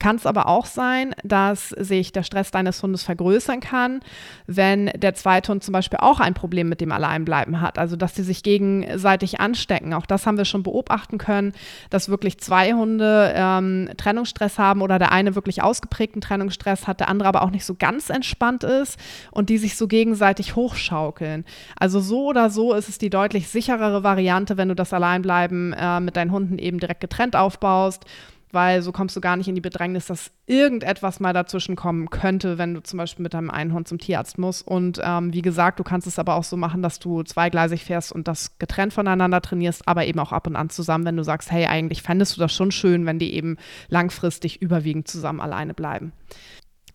kann 0.00 0.16
es 0.16 0.26
aber 0.26 0.48
auch 0.48 0.66
sein, 0.66 1.14
dass 1.22 1.68
sich 1.70 2.12
der 2.12 2.24
Stress 2.24 2.50
deines 2.50 2.82
Hundes 2.82 3.04
vergrößern 3.04 3.60
kann, 3.60 4.00
wenn 4.46 4.86
der 4.86 5.14
zweite 5.14 5.52
Hund 5.52 5.62
zum 5.62 5.72
Beispiel 5.72 6.00
auch 6.00 6.20
ein 6.20 6.34
Problem 6.34 6.68
mit 6.68 6.80
dem 6.80 6.90
Alleinbleiben 6.90 7.60
hat. 7.60 7.78
Also, 7.78 7.96
dass 7.96 8.14
sie 8.14 8.24
sich 8.24 8.42
gegenseitig 8.42 9.40
anstecken. 9.40 9.94
Auch 9.94 10.06
das 10.06 10.26
haben 10.26 10.36
wir 10.36 10.44
schon 10.44 10.62
beobachten 10.62 11.18
können, 11.18 11.52
dass 11.90 12.08
wirklich 12.08 12.38
zwei 12.38 12.72
Hunde 12.72 13.32
ähm, 13.36 13.88
Trennungsstress 13.96 14.58
haben 14.58 14.82
oder 14.82 14.98
der 14.98 15.12
eine 15.12 15.34
wirklich 15.34 15.62
ausgeprägten 15.62 16.20
Trennungsstress 16.20 16.86
hat, 16.86 17.00
der 17.00 17.08
andere 17.08 17.28
aber 17.28 17.42
auch 17.42 17.50
nicht 17.50 17.64
so 17.64 17.74
ganz 17.74 18.10
entspannt 18.10 18.64
ist 18.64 18.98
und 19.30 19.48
die 19.48 19.58
sich 19.58 19.76
so 19.76 19.86
gegenseitig 19.86 20.56
hochschaukeln. 20.56 21.44
Also, 21.78 22.00
so 22.00 22.26
oder 22.26 22.50
so 22.50 22.74
ist 22.74 22.88
es 22.88 22.98
die 22.98 23.10
deutlich 23.10 23.48
sicherere 23.48 24.02
Variante, 24.02 24.56
wenn 24.56 24.68
du 24.68 24.74
das 24.74 24.92
Alleinbleiben 24.92 25.72
äh, 25.72 26.00
mit 26.00 26.16
deinen 26.16 26.32
Hunden 26.32 26.58
eben 26.58 26.80
direkt 26.80 27.00
getrennt 27.00 27.36
aufbaust 27.36 28.04
weil 28.54 28.82
so 28.82 28.92
kommst 28.92 29.16
du 29.16 29.20
gar 29.20 29.36
nicht 29.36 29.48
in 29.48 29.54
die 29.54 29.60
Bedrängnis, 29.60 30.06
dass 30.06 30.30
irgendetwas 30.46 31.20
mal 31.20 31.32
dazwischen 31.32 31.76
kommen 31.76 32.08
könnte, 32.10 32.56
wenn 32.58 32.74
du 32.74 32.82
zum 32.82 32.98
Beispiel 32.98 33.22
mit 33.22 33.34
deinem 33.34 33.50
Hund 33.72 33.88
zum 33.88 33.98
Tierarzt 33.98 34.38
musst. 34.38 34.66
Und 34.66 35.00
ähm, 35.02 35.32
wie 35.32 35.42
gesagt, 35.42 35.78
du 35.78 35.84
kannst 35.84 36.06
es 36.06 36.18
aber 36.18 36.34
auch 36.34 36.44
so 36.44 36.56
machen, 36.56 36.82
dass 36.82 36.98
du 36.98 37.22
zweigleisig 37.22 37.84
fährst 37.84 38.12
und 38.12 38.28
das 38.28 38.58
getrennt 38.58 38.92
voneinander 38.94 39.40
trainierst, 39.40 39.86
aber 39.86 40.06
eben 40.06 40.18
auch 40.20 40.32
ab 40.32 40.46
und 40.46 40.56
an 40.56 40.70
zusammen, 40.70 41.04
wenn 41.04 41.16
du 41.16 41.24
sagst, 41.24 41.50
hey, 41.50 41.66
eigentlich 41.66 42.02
fändest 42.02 42.36
du 42.36 42.40
das 42.40 42.54
schon 42.54 42.70
schön, 42.70 43.04
wenn 43.06 43.18
die 43.18 43.34
eben 43.34 43.56
langfristig 43.88 44.62
überwiegend 44.62 45.08
zusammen 45.08 45.40
alleine 45.40 45.74
bleiben. 45.74 46.12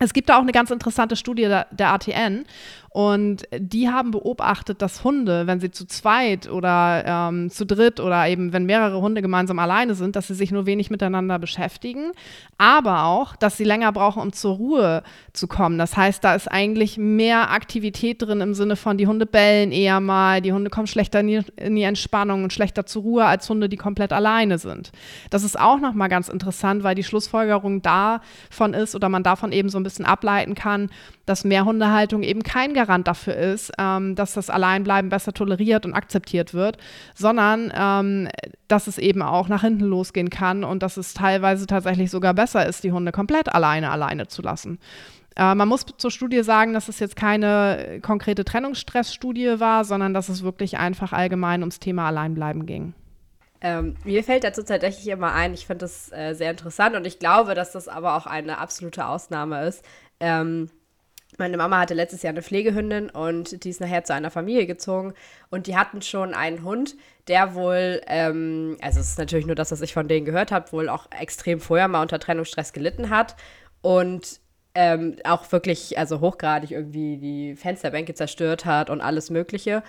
Es 0.02 0.14
gibt 0.14 0.30
da 0.30 0.38
auch 0.38 0.42
eine 0.42 0.52
ganz 0.52 0.70
interessante 0.70 1.14
Studie 1.14 1.42
der, 1.42 1.66
der, 1.72 1.92
ATN 1.92 2.46
und 2.88 3.42
die 3.54 3.90
haben 3.90 4.12
beobachtet, 4.12 4.80
dass 4.80 5.04
Hunde, 5.04 5.46
wenn 5.46 5.60
sie 5.60 5.70
zu 5.70 5.86
zweit 5.86 6.50
oder 6.50 7.04
ähm, 7.06 7.50
zu 7.50 7.66
dritt 7.66 8.00
oder 8.00 8.26
eben 8.26 8.54
wenn 8.54 8.64
mehrere 8.64 9.02
Hunde 9.02 9.20
gemeinsam 9.20 9.58
alleine 9.58 9.94
sind, 9.94 10.16
dass 10.16 10.28
sie 10.28 10.34
sich 10.34 10.52
nur 10.52 10.64
wenig 10.64 10.90
miteinander 10.90 11.38
beschäftigen, 11.38 12.12
aber 12.56 13.04
auch, 13.04 13.36
dass 13.36 13.58
sie 13.58 13.64
länger 13.64 13.92
brauchen, 13.92 14.22
um 14.22 14.32
zur 14.32 14.56
Ruhe 14.56 15.02
zu 15.34 15.46
kommen. 15.46 15.76
Das 15.76 15.98
heißt, 15.98 16.24
da 16.24 16.34
ist 16.34 16.50
eigentlich 16.50 16.96
mehr 16.96 17.50
Aktivität 17.50 18.22
drin 18.22 18.40
im 18.40 18.54
Sinne 18.54 18.76
von, 18.76 18.96
die 18.96 19.06
Hunde 19.06 19.26
bellen 19.26 19.70
eher 19.70 20.00
mal, 20.00 20.40
die 20.40 20.54
Hunde 20.54 20.70
kommen 20.70 20.86
schlechter 20.86 21.20
in 21.20 21.26
die, 21.26 21.40
in 21.56 21.76
die 21.76 21.82
Entspannung 21.82 22.42
und 22.42 22.54
schlechter 22.54 22.86
zur 22.86 23.02
Ruhe 23.02 23.26
als 23.26 23.48
Hunde, 23.50 23.68
die 23.68 23.76
komplett 23.76 24.14
alleine 24.14 24.56
sind. 24.56 24.92
Das 25.28 25.44
ist 25.44 25.60
auch 25.60 25.78
nochmal 25.78 26.08
ganz 26.08 26.30
interessant, 26.30 26.84
weil 26.84 26.94
die 26.94 27.04
Schlussfolgerung 27.04 27.82
davon 27.82 28.72
ist 28.72 28.94
oder 28.96 29.10
man 29.10 29.22
davon 29.22 29.52
eben 29.52 29.68
so 29.68 29.78
ein 29.78 29.82
bisschen 29.82 29.89
bisschen 29.90 30.06
ableiten 30.06 30.54
kann, 30.54 30.90
dass 31.26 31.44
Mehrhundehaltung 31.44 32.22
eben 32.22 32.42
kein 32.42 32.74
Garant 32.74 33.06
dafür 33.06 33.34
ist, 33.34 33.72
ähm, 33.78 34.14
dass 34.14 34.34
das 34.34 34.50
Alleinbleiben 34.50 35.10
besser 35.10 35.32
toleriert 35.32 35.84
und 35.84 35.94
akzeptiert 35.94 36.54
wird, 36.54 36.78
sondern 37.14 37.72
ähm, 37.76 38.28
dass 38.68 38.86
es 38.86 38.98
eben 38.98 39.22
auch 39.22 39.48
nach 39.48 39.62
hinten 39.62 39.84
losgehen 39.84 40.30
kann 40.30 40.64
und 40.64 40.82
dass 40.82 40.96
es 40.96 41.14
teilweise 41.14 41.66
tatsächlich 41.66 42.10
sogar 42.10 42.34
besser 42.34 42.66
ist, 42.66 42.84
die 42.84 42.92
Hunde 42.92 43.12
komplett 43.12 43.52
alleine 43.52 43.90
alleine 43.90 44.28
zu 44.28 44.42
lassen. 44.42 44.78
Äh, 45.36 45.54
man 45.54 45.68
muss 45.68 45.86
zur 45.96 46.10
Studie 46.10 46.42
sagen, 46.42 46.72
dass 46.72 46.88
es 46.88 47.00
jetzt 47.00 47.16
keine 47.16 48.00
konkrete 48.02 48.44
Trennungsstressstudie 48.44 49.58
war, 49.58 49.84
sondern 49.84 50.14
dass 50.14 50.28
es 50.28 50.42
wirklich 50.42 50.78
einfach 50.78 51.12
allgemein 51.12 51.60
ums 51.60 51.80
Thema 51.80 52.06
Alleinbleiben 52.06 52.66
ging. 52.66 52.94
Ähm, 53.62 53.96
mir 54.04 54.24
fällt 54.24 54.44
dazu 54.44 54.62
tatsächlich 54.62 55.08
immer 55.08 55.32
ein, 55.32 55.52
ich 55.52 55.66
finde 55.66 55.84
das 55.84 56.10
äh, 56.12 56.34
sehr 56.34 56.50
interessant 56.50 56.96
und 56.96 57.06
ich 57.06 57.18
glaube, 57.18 57.54
dass 57.54 57.72
das 57.72 57.88
aber 57.88 58.16
auch 58.16 58.26
eine 58.26 58.58
absolute 58.58 59.06
Ausnahme 59.06 59.66
ist. 59.66 59.84
Ähm, 60.18 60.70
meine 61.38 61.56
Mama 61.56 61.78
hatte 61.78 61.94
letztes 61.94 62.22
Jahr 62.22 62.32
eine 62.32 62.42
Pflegehündin 62.42 63.10
und 63.10 63.64
die 63.64 63.70
ist 63.70 63.80
nachher 63.80 64.04
zu 64.04 64.14
einer 64.14 64.30
Familie 64.30 64.66
gezogen 64.66 65.14
und 65.50 65.66
die 65.66 65.76
hatten 65.76 66.02
schon 66.02 66.34
einen 66.34 66.64
Hund, 66.64 66.96
der 67.28 67.54
wohl, 67.54 68.00
ähm, 68.06 68.76
also 68.80 69.00
es 69.00 69.10
ist 69.10 69.18
natürlich 69.18 69.46
nur 69.46 69.54
das, 69.54 69.70
was 69.70 69.80
ich 69.80 69.92
von 69.92 70.08
denen 70.08 70.26
gehört 70.26 70.52
habe, 70.52 70.72
wohl 70.72 70.88
auch 70.88 71.06
extrem 71.18 71.60
vorher 71.60 71.88
mal 71.88 72.02
unter 72.02 72.18
Trennungsstress 72.18 72.72
gelitten 72.72 73.10
hat 73.10 73.36
und 73.82 74.40
ähm, 74.74 75.16
auch 75.24 75.50
wirklich, 75.50 75.98
also 75.98 76.20
hochgradig 76.20 76.70
irgendwie 76.70 77.16
die 77.16 77.56
Fensterbänke 77.56 78.14
zerstört 78.14 78.64
hat 78.64 78.88
und 78.90 79.00
alles 79.00 79.30
Mögliche. 79.30 79.82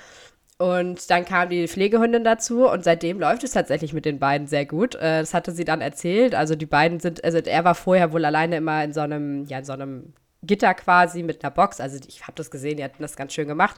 Und 0.62 1.10
dann 1.10 1.26
kam 1.26 1.50
die 1.50 1.68
Pflegehündin 1.68 2.24
dazu 2.24 2.70
und 2.70 2.84
seitdem 2.84 3.20
läuft 3.20 3.44
es 3.44 3.54
tatsächlich 3.54 3.94
mit 3.94 4.06
den 4.06 4.20
beiden 4.20 4.46
sehr 4.46 4.68
gut. 4.68 4.94
Äh, 4.94 5.22
das 5.22 5.34
hatte 5.34 5.52
sie 5.54 5.66
dann 5.66 5.82
erzählt. 5.82 6.36
Also 6.36 6.54
die 6.56 6.68
beiden 6.68 7.00
sind, 7.00 7.24
also 7.24 7.40
er 7.40 7.64
war 7.64 7.74
vorher 7.74 8.14
wohl 8.14 8.24
alleine 8.24 8.58
immer 8.58 8.84
in 8.84 8.94
so 8.94 9.02
einem, 9.02 9.46
ja, 9.46 9.58
in 9.58 9.66
so 9.66 9.74
einem 9.74 10.14
Gitter 10.44 10.76
quasi 10.76 11.24
mit 11.24 11.44
einer 11.44 11.50
Box. 11.50 11.82
Also 11.82 11.98
ich 12.08 12.22
habe 12.22 12.34
das 12.36 12.52
gesehen, 12.52 12.78
die 12.78 12.84
hatten 12.84 13.02
das 13.02 13.16
ganz 13.16 13.34
schön 13.34 13.48
gemacht 13.48 13.78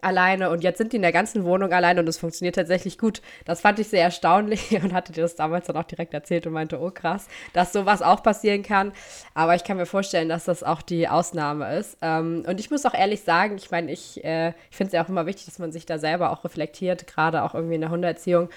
alleine 0.00 0.50
und 0.50 0.62
jetzt 0.62 0.78
sind 0.78 0.92
die 0.92 0.96
in 0.96 1.02
der 1.02 1.12
ganzen 1.12 1.44
Wohnung 1.44 1.72
alleine 1.72 2.00
und 2.00 2.08
es 2.08 2.18
funktioniert 2.18 2.54
tatsächlich 2.54 2.98
gut. 2.98 3.22
Das 3.44 3.60
fand 3.60 3.78
ich 3.78 3.88
sehr 3.88 4.02
erstaunlich 4.02 4.70
und 4.82 4.92
hatte 4.92 5.12
dir 5.12 5.22
das 5.22 5.36
damals 5.36 5.66
dann 5.66 5.76
auch 5.76 5.84
direkt 5.84 6.14
erzählt 6.14 6.46
und 6.46 6.52
meinte, 6.52 6.80
oh 6.80 6.90
krass, 6.90 7.26
dass 7.52 7.72
sowas 7.72 8.02
auch 8.02 8.22
passieren 8.22 8.62
kann. 8.62 8.92
Aber 9.34 9.54
ich 9.54 9.64
kann 9.64 9.76
mir 9.76 9.86
vorstellen, 9.86 10.28
dass 10.28 10.44
das 10.44 10.62
auch 10.62 10.82
die 10.82 11.08
Ausnahme 11.08 11.76
ist. 11.76 11.96
Ähm, 12.02 12.44
und 12.46 12.60
ich 12.60 12.70
muss 12.70 12.84
auch 12.86 12.94
ehrlich 12.94 13.22
sagen, 13.22 13.56
ich 13.56 13.70
meine, 13.70 13.92
ich, 13.92 14.24
äh, 14.24 14.48
ich 14.70 14.76
finde 14.76 14.88
es 14.88 14.92
ja 14.92 15.04
auch 15.04 15.08
immer 15.08 15.26
wichtig, 15.26 15.46
dass 15.46 15.58
man 15.58 15.72
sich 15.72 15.86
da 15.86 15.98
selber 15.98 16.30
auch 16.30 16.44
reflektiert, 16.44 17.06
gerade 17.06 17.42
auch 17.42 17.54
irgendwie 17.54 17.76
in 17.76 17.80
der 17.80 17.90
Hundeerziehung. 17.90 18.48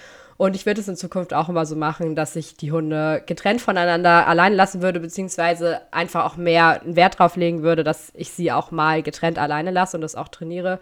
Und 0.41 0.55
ich 0.55 0.65
würde 0.65 0.81
es 0.81 0.87
in 0.87 0.95
Zukunft 0.95 1.35
auch 1.35 1.49
immer 1.49 1.67
so 1.67 1.75
machen, 1.75 2.15
dass 2.15 2.35
ich 2.35 2.57
die 2.57 2.71
Hunde 2.71 3.21
getrennt 3.27 3.61
voneinander 3.61 4.25
allein 4.27 4.53
lassen 4.53 4.81
würde, 4.81 4.99
beziehungsweise 4.99 5.81
einfach 5.91 6.25
auch 6.25 6.35
mehr 6.35 6.81
Wert 6.83 7.19
drauf 7.19 7.35
legen 7.35 7.61
würde, 7.61 7.83
dass 7.83 8.11
ich 8.15 8.31
sie 8.31 8.51
auch 8.51 8.71
mal 8.71 9.03
getrennt 9.03 9.37
alleine 9.37 9.69
lasse 9.69 9.97
und 9.97 10.01
das 10.01 10.15
auch 10.15 10.29
trainiere. 10.29 10.79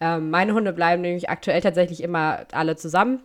Ähm, 0.00 0.30
meine 0.30 0.54
Hunde 0.54 0.72
bleiben 0.72 1.02
nämlich 1.02 1.30
aktuell 1.30 1.60
tatsächlich 1.60 2.02
immer 2.02 2.46
alle 2.52 2.76
zusammen. 2.76 3.20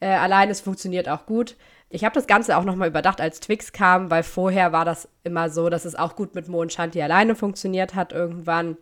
Äh, 0.00 0.08
allein 0.08 0.50
es 0.50 0.60
funktioniert 0.60 1.08
auch 1.08 1.26
gut. 1.26 1.56
Ich 1.90 2.04
habe 2.04 2.14
das 2.14 2.26
Ganze 2.26 2.56
auch 2.56 2.64
nochmal 2.64 2.88
überdacht, 2.88 3.20
als 3.20 3.40
Twix 3.40 3.72
kam, 3.72 4.10
weil 4.10 4.22
vorher 4.22 4.72
war 4.72 4.84
das 4.84 5.08
immer 5.24 5.50
so, 5.50 5.68
dass 5.68 5.84
es 5.84 5.94
auch 5.94 6.16
gut 6.16 6.34
mit 6.34 6.48
Mo 6.48 6.60
und 6.60 6.72
Shanti 6.72 7.02
alleine 7.02 7.34
funktioniert 7.34 7.94
hat 7.94 8.12
irgendwann. 8.12 8.76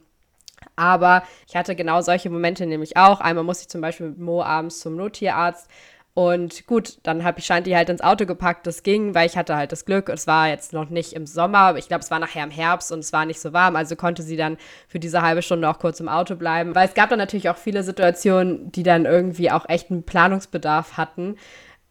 Aber 0.77 1.23
ich 1.49 1.57
hatte 1.57 1.75
genau 1.75 2.03
solche 2.03 2.31
Momente 2.31 2.67
nämlich 2.67 2.97
auch. 2.97 3.21
Einmal 3.21 3.45
musste 3.45 3.63
ich 3.63 3.69
zum 3.69 3.81
Beispiel 3.81 4.11
mit 4.11 4.19
Mo 4.19 4.43
abends 4.43 4.81
zum 4.81 4.97
Nottierarzt 4.97 5.69
und 6.13 6.67
gut, 6.67 6.99
dann 7.05 7.23
habe 7.23 7.39
ich 7.39 7.47
Shanti 7.47 7.71
halt 7.71 7.89
ins 7.89 8.01
Auto 8.01 8.27
gepackt. 8.27 8.67
Das 8.67 8.83
ging, 8.83 9.15
weil 9.15 9.27
ich 9.27 9.37
hatte 9.37 9.55
halt 9.55 9.71
das 9.71 9.85
Glück. 9.85 10.09
Es 10.09 10.27
war 10.27 10.49
jetzt 10.49 10.73
noch 10.73 10.91
nicht 10.91 11.13
im 11.13 11.25
Sommer. 11.25 11.77
Ich 11.77 11.87
glaube, 11.87 12.03
es 12.03 12.11
war 12.11 12.19
nachher 12.19 12.43
im 12.43 12.51
Herbst 12.51 12.91
und 12.91 12.99
es 12.99 13.13
war 13.13 13.25
nicht 13.27 13.41
so 13.41 13.53
warm. 13.53 13.77
Also 13.77 13.95
konnte 13.95 14.23
sie 14.23 14.37
dann 14.37 14.57
für 14.89 14.99
diese 14.99 15.23
halbe 15.23 15.41
Stunde 15.43 15.69
auch 15.69 15.79
kurz 15.79 16.01
im 16.01 16.09
Auto 16.09 16.35
bleiben. 16.35 16.75
Weil 16.75 16.89
es 16.89 16.95
gab 16.95 17.11
dann 17.11 17.19
natürlich 17.19 17.49
auch 17.49 17.57
viele 17.57 17.85
Situationen, 17.85 18.73
die 18.73 18.83
dann 18.83 19.05
irgendwie 19.05 19.53
auch 19.53 19.69
echt 19.69 19.91
einen 19.91 20.03
Planungsbedarf 20.03 20.97
hatten. 20.97 21.37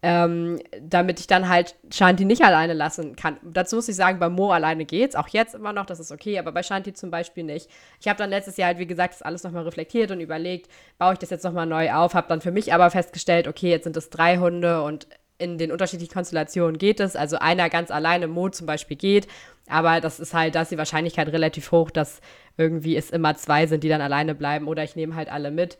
Ähm, 0.02 0.58
damit 0.80 1.20
ich 1.20 1.26
dann 1.26 1.48
halt 1.48 1.76
Shanti 1.92 2.24
nicht 2.24 2.42
alleine 2.42 2.72
lassen 2.72 3.16
kann. 3.16 3.36
Dazu 3.42 3.76
muss 3.76 3.88
ich 3.88 3.96
sagen, 3.96 4.18
bei 4.18 4.30
Mo 4.30 4.50
alleine 4.50 4.86
geht's, 4.86 5.14
auch 5.14 5.28
jetzt 5.28 5.54
immer 5.54 5.72
noch, 5.72 5.84
das 5.84 6.00
ist 6.00 6.10
okay, 6.10 6.38
aber 6.38 6.52
bei 6.52 6.62
Shanti 6.62 6.94
zum 6.94 7.10
Beispiel 7.10 7.44
nicht. 7.44 7.68
Ich 8.00 8.08
habe 8.08 8.16
dann 8.16 8.30
letztes 8.30 8.56
Jahr 8.56 8.68
halt, 8.68 8.78
wie 8.78 8.86
gesagt, 8.86 9.14
das 9.14 9.22
alles 9.22 9.42
nochmal 9.42 9.64
reflektiert 9.64 10.10
und 10.10 10.20
überlegt, 10.20 10.70
baue 10.98 11.12
ich 11.12 11.18
das 11.18 11.30
jetzt 11.30 11.44
nochmal 11.44 11.66
neu 11.66 11.92
auf, 11.92 12.14
habe 12.14 12.28
dann 12.28 12.40
für 12.40 12.50
mich 12.50 12.72
aber 12.72 12.90
festgestellt, 12.90 13.46
okay, 13.46 13.70
jetzt 13.70 13.84
sind 13.84 13.96
es 13.96 14.08
drei 14.08 14.38
Hunde 14.38 14.82
und 14.82 15.06
in 15.36 15.58
den 15.58 15.72
unterschiedlichen 15.72 16.12
Konstellationen 16.12 16.78
geht 16.78 17.00
es. 17.00 17.16
Also 17.16 17.38
einer 17.38 17.70
ganz 17.70 17.90
alleine, 17.90 18.28
Mo 18.28 18.50
zum 18.50 18.66
Beispiel 18.66 18.96
geht, 18.96 19.26
aber 19.68 20.00
das 20.00 20.20
ist 20.20 20.34
halt, 20.34 20.54
da 20.54 20.62
ist 20.62 20.70
die 20.70 20.78
Wahrscheinlichkeit 20.78 21.28
relativ 21.28 21.72
hoch, 21.72 21.90
dass 21.90 22.20
irgendwie 22.56 22.96
es 22.96 23.10
immer 23.10 23.34
zwei 23.36 23.66
sind, 23.66 23.84
die 23.84 23.88
dann 23.88 24.02
alleine 24.02 24.34
bleiben 24.34 24.68
oder 24.68 24.84
ich 24.84 24.96
nehme 24.96 25.14
halt 25.14 25.30
alle 25.30 25.50
mit. 25.50 25.78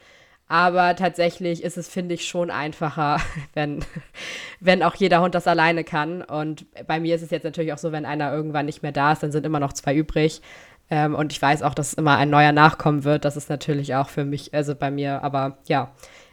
Aber 0.51 0.97
tatsächlich 0.97 1.63
ist 1.63 1.79
es, 1.79 1.89
finde 1.89 2.17
ich, 2.17 2.27
schon 2.27 2.51
einfacher, 2.51 3.21
wenn, 3.55 3.85
wenn 4.59 4.83
auch 4.83 4.97
jeder 4.97 5.21
Hund 5.21 5.37
das 5.37 5.47
alleine 5.47 5.85
kann. 5.85 6.23
Und 6.23 6.67
bei 6.89 6.99
mir 6.99 7.15
ist 7.15 7.23
es 7.23 7.31
jetzt 7.31 7.45
natürlich 7.45 7.73
auch 7.73 7.79
so, 7.79 7.93
wenn 7.93 8.05
einer 8.05 8.33
irgendwann 8.33 8.67
nicht 8.67 8.83
mehr 8.83 8.91
da 8.91 9.13
ist, 9.13 9.23
dann 9.23 9.31
sind 9.31 9.47
immer 9.47 9.61
noch 9.61 9.73
zwei 9.75 9.95
übrig. 9.95 10.43
Ähm, 10.91 11.15
und 11.15 11.31
ich 11.31 11.41
weiß 11.41 11.63
auch, 11.63 11.73
dass 11.73 11.95
immer 11.95 12.17
ein 12.17 12.31
neuer 12.31 12.51
nachkommen 12.51 13.05
wird. 13.05 13.25
Das 13.25 13.37
ist 13.37 13.49
natürlich 13.49 13.95
auch 13.95 14.09
für 14.09 14.25
mich, 14.25 14.53
also 14.53 14.75
bei 14.75 14.91
mir, 14.91 15.23
aber 15.23 15.59
ja. 15.69 15.93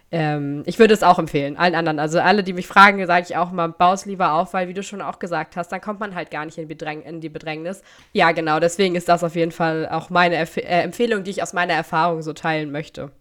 Ähm, 0.10 0.64
ich 0.66 0.80
würde 0.80 0.96
es 0.96 1.04
auch 1.04 1.20
empfehlen, 1.20 1.56
allen 1.56 1.76
anderen. 1.76 2.00
Also 2.00 2.20
alle, 2.20 2.44
die 2.44 2.54
mich 2.54 2.66
fragen, 2.66 3.06
sage 3.06 3.28
ich 3.30 3.38
auch 3.38 3.52
mal, 3.52 3.68
baus 3.68 4.08
lieber 4.08 4.34
auf, 4.34 4.52
weil 4.54 4.68
wie 4.68 4.74
du 4.74 4.82
schon 4.82 5.02
auch 5.02 5.20
gesagt 5.20 5.56
hast, 5.58 5.72
dann 5.72 5.82
kommt 5.82 6.00
man 6.00 6.16
halt 6.16 6.32
gar 6.32 6.44
nicht 6.46 6.58
in, 6.58 6.68
Bedräng 6.68 7.04
in 7.04 7.22
die 7.22 7.30
Bedrängnis. 7.30 7.84
Ja, 8.14 8.32
genau, 8.32 8.60
deswegen 8.60 8.96
ist 8.96 9.10
das 9.10 9.24
auf 9.24 9.36
jeden 9.36 9.52
Fall 9.52 9.88
auch 9.92 10.10
meine 10.10 10.38
Erf 10.38 10.58
äh, 10.58 10.62
Empfehlung, 10.62 11.24
die 11.24 11.32
ich 11.32 11.44
aus 11.44 11.54
meiner 11.54 11.74
Erfahrung 11.74 12.24
so 12.24 12.34
teilen 12.34 12.72
möchte. 12.72 13.12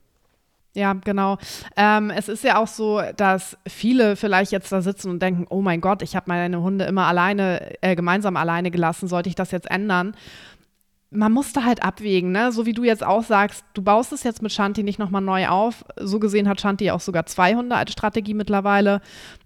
Ja, 0.77 0.93
genau. 0.93 1.39
Ähm, 1.75 2.11
es 2.11 2.29
ist 2.29 2.45
ja 2.45 2.59
auch 2.59 2.67
so, 2.67 3.01
dass 3.17 3.57
viele 3.67 4.15
vielleicht 4.15 4.53
jetzt 4.53 4.71
da 4.71 4.83
sitzen 4.83 5.11
und 5.11 5.23
denken, 5.23 5.47
oh 5.49 5.63
mein 5.63 5.81
Gott, 5.81 6.03
ich 6.03 6.15
habe 6.15 6.27
meine 6.29 6.61
Hunde 6.61 6.85
immer 6.85 7.07
alleine, 7.07 7.83
äh, 7.83 7.97
gemeinsam 7.97 8.37
alleine 8.37 8.71
gelassen, 8.71 9.09
sollte 9.09 9.31
ich 9.31 9.35
das 9.35 9.53
jetzt 9.53 9.71
ändern? 9.71 10.15
Man 11.09 11.33
muss 11.33 11.55
da 11.55 11.65
halt 11.65 11.83
abwägen, 11.83 12.31
ne? 12.31 12.53
So 12.53 12.67
wie 12.67 12.75
du 12.75 12.85
jetzt 12.85 13.03
auch 13.03 13.23
sagst, 13.25 13.65
du 13.73 13.81
baust 13.81 14.13
es 14.13 14.23
jetzt 14.23 14.43
mit 14.43 14.53
Shanti 14.53 14.83
nicht 14.83 14.99
nochmal 14.99 15.23
neu 15.23 15.49
auf. 15.49 15.83
So 15.99 16.19
gesehen 16.19 16.47
hat 16.47 16.61
Shanti 16.61 16.91
auch 16.91 17.01
sogar 17.01 17.25
zwei 17.25 17.55
Hunde 17.55 17.75
als 17.75 17.93
Strategie 17.93 18.35
mittlerweile. 18.35 19.01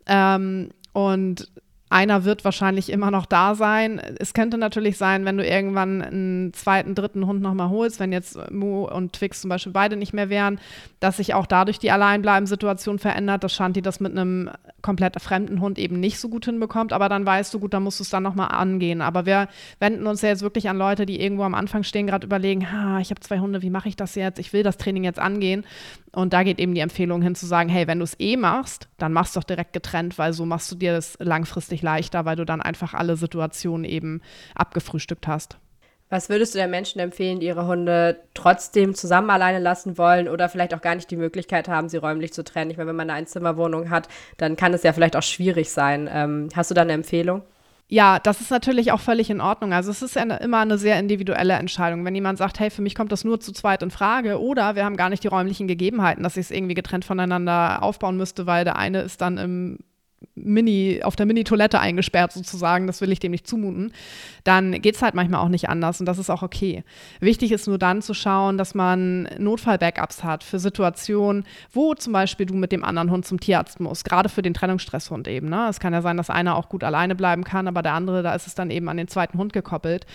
Ähm, 0.07 0.71
und 0.93 1.49
einer 1.91 2.25
wird 2.25 2.45
wahrscheinlich 2.45 2.89
immer 2.89 3.11
noch 3.11 3.27
da 3.27 3.57
sein. 3.57 4.01
Es 4.19 4.33
könnte 4.33 4.57
natürlich 4.59 4.97
sein, 4.97 5.25
wenn 5.25 5.37
du 5.37 5.45
irgendwann 5.45 6.01
einen 6.01 6.53
zweiten, 6.55 6.95
dritten 6.95 7.27
Hund 7.27 7.43
nochmal 7.43 7.69
holst, 7.69 7.99
wenn 7.99 8.13
jetzt 8.13 8.39
Mu 8.53 8.85
und 8.85 9.13
Twix 9.13 9.41
zum 9.41 9.49
Beispiel 9.49 9.73
beide 9.73 9.97
nicht 9.97 10.13
mehr 10.13 10.31
wären, 10.31 10.61
dass 11.01 11.17
sich 11.17 11.35
auch 11.35 11.47
dadurch 11.47 11.81
die 11.81 11.91
Alleinbleiben-Situation 11.91 13.01
verändert, 13.01 13.43
dass 13.43 13.53
Shanti 13.53 13.83
das 13.83 13.99
mit 13.99 14.13
einem 14.13 14.51
komplett 14.83 15.21
fremden 15.21 15.61
Hund 15.61 15.81
eben 15.81 15.99
nicht 15.99 16.21
so 16.21 16.29
gut 16.29 16.45
hinbekommt. 16.45 16.93
Aber 16.93 17.09
dann 17.09 17.27
weißt 17.27 17.53
du, 17.53 17.59
gut, 17.59 17.75
dann 17.75 17.83
musst 17.83 17.99
du 17.99 18.05
es 18.05 18.11
dann 18.11 18.23
nochmal 18.23 18.53
angehen. 18.53 19.01
Aber 19.03 19.27
wir 19.27 19.49
wenden 19.81 20.07
uns 20.07 20.23
ja 20.23 20.29
jetzt 20.29 20.43
wirklich 20.43 20.69
an 20.69 20.79
Leute, 20.79 21.07
die 21.07 21.21
irgendwo 21.21 21.43
am 21.43 21.55
Anfang 21.55 21.83
stehen, 21.83 22.07
gerade 22.07 22.25
überlegen, 22.25 22.71
ha, 22.71 23.01
ich 23.01 23.11
habe 23.11 23.21
zwei 23.21 23.41
Hunde, 23.41 23.63
wie 23.63 23.71
mache 23.71 23.89
ich 23.89 23.97
das 23.97 24.15
jetzt? 24.15 24.39
Ich 24.39 24.53
will 24.53 24.63
das 24.63 24.77
Training 24.77 25.03
jetzt 25.03 25.19
angehen. 25.19 25.65
Und 26.13 26.33
da 26.33 26.43
geht 26.43 26.59
eben 26.59 26.75
die 26.75 26.81
Empfehlung 26.81 27.23
hin 27.23 27.35
zu 27.35 27.47
sagen, 27.47 27.69
hey, 27.69 27.87
wenn 27.87 27.99
du 27.99 28.05
es 28.05 28.19
eh 28.19 28.37
machst, 28.37 28.89
dann 28.99 29.13
machst 29.13 29.37
doch 29.37 29.45
direkt 29.45 29.73
getrennt, 29.73 30.19
weil 30.19 30.33
so 30.33 30.45
machst 30.45 30.71
du 30.73 30.77
dir 30.77 30.93
das 30.93 31.17
langfristig 31.21 31.83
leichter, 31.83 32.25
weil 32.25 32.37
du 32.37 32.45
dann 32.45 32.61
einfach 32.61 32.95
alle 32.95 33.17
Situationen 33.17 33.85
eben 33.85 34.21
abgefrühstückt 34.55 35.29
hast. 35.29 35.59
Was 36.13 36.29
würdest 36.29 36.55
du 36.55 36.59
den 36.59 36.71
Menschen 36.71 37.01
empfehlen, 37.01 37.39
die 37.39 37.47
ihre 37.47 37.69
Hunde 37.69 38.19
trotzdem 38.35 38.97
zusammen 38.97 39.31
alleine 39.31 39.61
lassen 39.61 39.97
wollen 39.97 40.29
oder 40.29 40.49
vielleicht 40.49 40.75
auch 40.75 40.81
gar 40.81 40.97
nicht 40.97 41.09
die 41.09 41.17
Möglichkeit 41.17 41.69
haben, 41.69 41.89
sie 41.89 41.99
räumlich 41.99 42.33
zu 42.33 42.43
trennen? 42.43 42.73
Ich 42.73 42.77
meine, 42.77 42.89
wenn 42.89 42.97
man 42.97 43.09
eine 43.09 43.19
Einzimmerwohnung 43.19 43.91
hat, 43.91 44.09
dann 44.37 44.57
kann 44.57 44.75
es 44.75 44.83
ja 44.83 44.93
vielleicht 44.93 45.15
auch 45.15 45.23
schwierig 45.23 45.71
sein. 45.71 46.11
Ähm, 46.13 46.49
hast 46.57 46.73
du 46.73 46.75
da 46.75 46.83
eine 46.83 46.95
Empfehlung? 46.95 47.43
Ja, 47.93 48.21
das 48.21 48.41
ist 48.41 48.53
natürlich 48.53 48.93
auch 48.93 49.01
völlig 49.01 49.31
in 49.31 49.41
Ordnung. 49.41 49.73
Also 49.73 49.91
es 49.91 50.01
ist 50.01 50.15
ja 50.15 50.23
immer 50.23 50.59
eine 50.61 50.79
sehr 50.79 50.97
individuelle 51.01 51.55
Entscheidung. 51.55 52.05
Wenn 52.05 52.15
jemand 52.15 52.39
sagt, 52.39 52.61
hey, 52.61 52.71
für 52.71 52.83
mich 52.83 52.95
kommt 52.95 53.11
das 53.11 53.25
nur 53.25 53.41
zu 53.41 53.53
zweit 53.53 53.83
in 53.83 53.91
Frage 53.91 54.41
oder 54.41 54.77
wir 54.77 54.85
haben 54.85 54.97
gar 54.97 55.09
nicht 55.09 55.25
die 55.25 55.29
räumlichen 55.29 55.67
Gegebenheiten, 55.67 56.23
dass 56.23 56.37
ich 56.37 56.47
es 56.47 56.51
irgendwie 56.53 56.75
getrennt 56.75 57.05
voneinander 57.05 57.83
aufbauen 57.83 58.17
müsste, 58.17 58.47
weil 58.47 58.65
der 58.65 58.77
eine 58.77 59.01
ist 59.01 59.21
dann 59.21 59.39
im 59.39 59.79
Mini, 60.45 61.01
auf 61.03 61.17
der 61.17 61.27
Mini-Toilette 61.27 61.79
eingesperrt 61.81 62.33
sozusagen, 62.33 62.87
das 62.87 63.01
will 63.01 63.13
ich 63.13 63.21
dem 63.21 63.33
nicht 63.33 63.47
zumuten, 63.47 63.93
dann 64.45 64.81
geht 64.81 64.97
es 64.97 65.03
halt 65.03 65.15
manchmal 65.15 65.41
auch 65.41 65.49
nicht 65.49 65.69
anders 65.69 66.01
und 66.01 66.07
das 66.07 66.19
ist 66.19 66.31
auch 66.31 66.43
okay. 66.43 66.85
Wichtig 67.21 67.53
ist 67.53 67.67
nur 67.67 67.79
dann 67.79 68.03
zu 68.03 68.15
schauen, 68.15 68.59
dass 68.59 68.75
man 68.75 69.29
Notfall-Backups 69.39 70.25
hat 70.25 70.45
für 70.45 70.59
Situationen, 70.59 71.45
wo 71.73 71.95
zum 71.95 72.13
Beispiel 72.13 72.47
du 72.47 72.55
mit 72.55 72.73
dem 72.73 72.85
anderen 72.85 73.11
Hund 73.11 73.27
zum 73.27 73.41
Tierarzt 73.41 73.81
musst, 73.81 74.05
gerade 74.05 74.29
für 74.29 74.43
den 74.43 74.55
Trennungsstresshund 74.55 75.29
eben. 75.29 75.49
Ne? 75.49 75.67
Es 75.69 75.81
kann 75.81 75.93
ja 75.93 76.03
sein, 76.03 76.17
dass 76.17 76.31
einer 76.31 76.57
auch 76.57 76.69
gut 76.69 76.85
alleine 76.85 77.15
bleiben 77.15 77.45
kann, 77.45 77.69
aber 77.69 77.83
der 77.83 77.95
andere, 77.95 78.23
da 78.23 78.35
ist 78.35 78.47
es 78.47 78.55
dann 78.55 78.71
eben 78.71 78.89
an 78.89 78.97
den 78.97 79.09
zweiten 79.09 79.39
Hund 79.39 79.53
gekoppelt. 79.53 80.07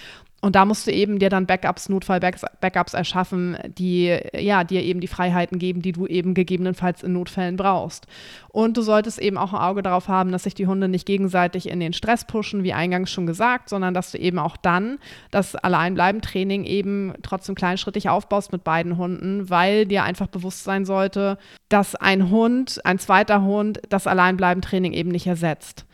Und 0.46 0.56
da 0.56 0.64
musst 0.64 0.86
du 0.86 0.92
eben 0.92 1.18
dir 1.18 1.32
dann 1.32 1.48
Backups, 1.48 1.90
Notfall-Backups 1.90 2.94
erschaffen, 2.94 3.58
die 3.68 4.16
ja, 4.38 4.64
dir 4.64 4.84
eben 4.84 5.00
die 5.00 5.08
Freiheiten 5.08 5.58
geben, 5.58 5.82
die 5.82 5.92
du 5.92 6.06
eben 6.06 6.36
gegebenenfalls 6.36 7.02
in 7.02 7.14
Notfällen 7.14 7.56
brauchst. 7.56 8.06
Und 8.50 8.78
du 8.78 8.84
solltest 8.84 9.18
eben 9.18 9.40
auch 9.40 9.54
ein 9.54 9.60
Auge 9.60 9.82
darauf 9.82 10.08
haben, 10.08 10.32
dass 10.32 10.44
sich 10.44 10.54
die 10.54 10.68
Hunde 10.68 10.88
nicht 10.88 11.08
gegenseitig 11.08 11.68
in 11.68 11.80
den 11.80 11.94
Stress 11.94 12.26
pushen, 12.26 12.64
wie 12.64 12.74
eingangs 12.74 13.10
schon 13.10 13.26
gesagt, 13.26 13.70
sondern 13.70 13.96
dass 13.96 14.12
du 14.12 14.20
eben 14.20 14.38
auch 14.38 14.56
dann 14.56 15.00
das 15.32 15.56
Alleinbleiben-Training 15.56 16.64
eben 16.64 17.14
trotzdem 17.24 17.56
kleinschrittig 17.56 18.10
aufbaust 18.10 18.52
mit 18.52 18.64
beiden 18.64 18.98
Hunden, 18.98 19.50
weil 19.50 19.88
dir 19.88 20.04
einfach 20.04 20.28
bewusst 20.28 20.64
sein 20.64 20.86
sollte, 20.86 21.40
dass 21.70 21.96
ein 21.96 22.30
Hund, 22.30 22.82
ein 22.84 23.00
zweiter 23.00 23.42
Hund, 23.42 23.82
das 23.90 24.06
Alleinbleiben-Training 24.06 24.94
eben 24.94 25.10
nicht 25.10 25.26
ersetzt. 25.26 25.88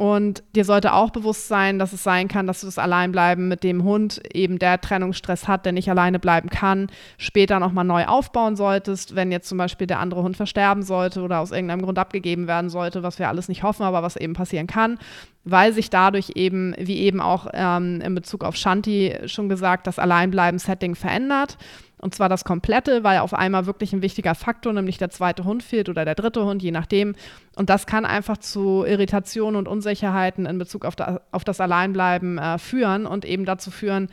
Und 0.00 0.42
dir 0.56 0.64
sollte 0.64 0.94
auch 0.94 1.10
bewusst 1.10 1.46
sein, 1.46 1.78
dass 1.78 1.92
es 1.92 2.02
sein 2.02 2.26
kann, 2.26 2.46
dass 2.46 2.60
du 2.60 2.66
das 2.66 2.78
Alleinbleiben 2.78 3.48
mit 3.48 3.62
dem 3.62 3.84
Hund 3.84 4.22
eben 4.32 4.58
der 4.58 4.80
Trennungsstress 4.80 5.46
hat, 5.46 5.66
der 5.66 5.72
nicht 5.72 5.90
alleine 5.90 6.18
bleiben 6.18 6.48
kann, 6.48 6.86
später 7.18 7.60
nochmal 7.60 7.84
neu 7.84 8.06
aufbauen 8.06 8.56
solltest, 8.56 9.14
wenn 9.14 9.30
jetzt 9.30 9.46
zum 9.46 9.58
Beispiel 9.58 9.86
der 9.86 9.98
andere 9.98 10.22
Hund 10.22 10.38
versterben 10.38 10.84
sollte 10.84 11.20
oder 11.20 11.40
aus 11.40 11.50
irgendeinem 11.50 11.82
Grund 11.82 11.98
abgegeben 11.98 12.46
werden 12.46 12.70
sollte, 12.70 13.02
was 13.02 13.18
wir 13.18 13.28
alles 13.28 13.48
nicht 13.48 13.62
hoffen, 13.62 13.82
aber 13.82 14.02
was 14.02 14.16
eben 14.16 14.32
passieren 14.32 14.66
kann, 14.66 14.98
weil 15.44 15.74
sich 15.74 15.90
dadurch 15.90 16.32
eben, 16.34 16.74
wie 16.78 17.00
eben 17.00 17.20
auch 17.20 17.48
ähm, 17.52 18.00
in 18.00 18.14
Bezug 18.14 18.42
auf 18.42 18.56
Shanti 18.56 19.14
schon 19.26 19.50
gesagt, 19.50 19.86
das 19.86 19.98
Alleinbleiben-Setting 19.98 20.94
verändert. 20.94 21.58
Und 22.00 22.14
zwar 22.14 22.28
das 22.30 22.44
komplette, 22.44 23.04
weil 23.04 23.18
auf 23.18 23.34
einmal 23.34 23.66
wirklich 23.66 23.92
ein 23.92 24.00
wichtiger 24.00 24.34
Faktor, 24.34 24.72
nämlich 24.72 24.96
der 24.96 25.10
zweite 25.10 25.44
Hund 25.44 25.62
fehlt 25.62 25.88
oder 25.88 26.04
der 26.04 26.14
dritte 26.14 26.44
Hund, 26.44 26.62
je 26.62 26.70
nachdem. 26.70 27.14
Und 27.56 27.68
das 27.68 27.86
kann 27.86 28.06
einfach 28.06 28.38
zu 28.38 28.84
Irritationen 28.86 29.56
und 29.56 29.68
Unsicherheiten 29.68 30.46
in 30.46 30.58
Bezug 30.58 30.86
auf, 30.86 30.96
da, 30.96 31.20
auf 31.30 31.44
das 31.44 31.60
Alleinbleiben 31.60 32.38
äh, 32.38 32.58
führen 32.58 33.04
und 33.04 33.24
eben 33.26 33.44
dazu 33.44 33.70
führen, 33.70 34.08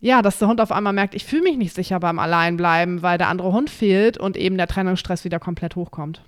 ja, 0.00 0.20
dass 0.20 0.38
der 0.38 0.48
Hund 0.48 0.60
auf 0.60 0.72
einmal 0.72 0.92
merkt, 0.92 1.14
ich 1.14 1.24
fühle 1.24 1.44
mich 1.44 1.56
nicht 1.56 1.74
sicher 1.74 2.00
beim 2.00 2.18
Alleinbleiben, 2.18 3.02
weil 3.02 3.18
der 3.18 3.28
andere 3.28 3.52
Hund 3.52 3.70
fehlt 3.70 4.18
und 4.18 4.36
eben 4.36 4.58
der 4.58 4.66
Trennungsstress 4.66 5.24
wieder 5.24 5.38
komplett 5.38 5.76
hochkommt. 5.76 6.22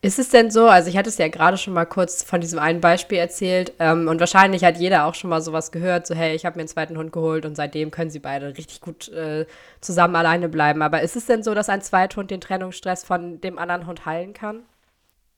Ist 0.00 0.20
es 0.20 0.28
denn 0.28 0.48
so, 0.52 0.68
also 0.68 0.88
ich 0.88 0.96
hatte 0.96 1.08
es 1.08 1.18
ja 1.18 1.26
gerade 1.26 1.56
schon 1.56 1.74
mal 1.74 1.84
kurz 1.84 2.22
von 2.22 2.40
diesem 2.40 2.60
einen 2.60 2.80
Beispiel 2.80 3.18
erzählt 3.18 3.72
ähm, 3.80 4.06
und 4.06 4.20
wahrscheinlich 4.20 4.62
hat 4.62 4.76
jeder 4.78 5.06
auch 5.06 5.14
schon 5.16 5.28
mal 5.28 5.40
sowas 5.40 5.72
gehört, 5.72 6.06
so 6.06 6.14
hey, 6.14 6.36
ich 6.36 6.46
habe 6.46 6.56
mir 6.56 6.60
einen 6.60 6.68
zweiten 6.68 6.96
Hund 6.96 7.12
geholt 7.12 7.44
und 7.44 7.56
seitdem 7.56 7.90
können 7.90 8.08
sie 8.08 8.20
beide 8.20 8.56
richtig 8.56 8.80
gut 8.80 9.08
äh, 9.08 9.44
zusammen 9.80 10.14
alleine 10.14 10.48
bleiben. 10.48 10.82
Aber 10.82 11.02
ist 11.02 11.16
es 11.16 11.26
denn 11.26 11.42
so, 11.42 11.52
dass 11.52 11.68
ein 11.68 11.82
Zweithund 11.82 12.30
den 12.30 12.40
Trennungsstress 12.40 13.02
von 13.02 13.40
dem 13.40 13.58
anderen 13.58 13.88
Hund 13.88 14.06
heilen 14.06 14.34
kann? 14.34 14.62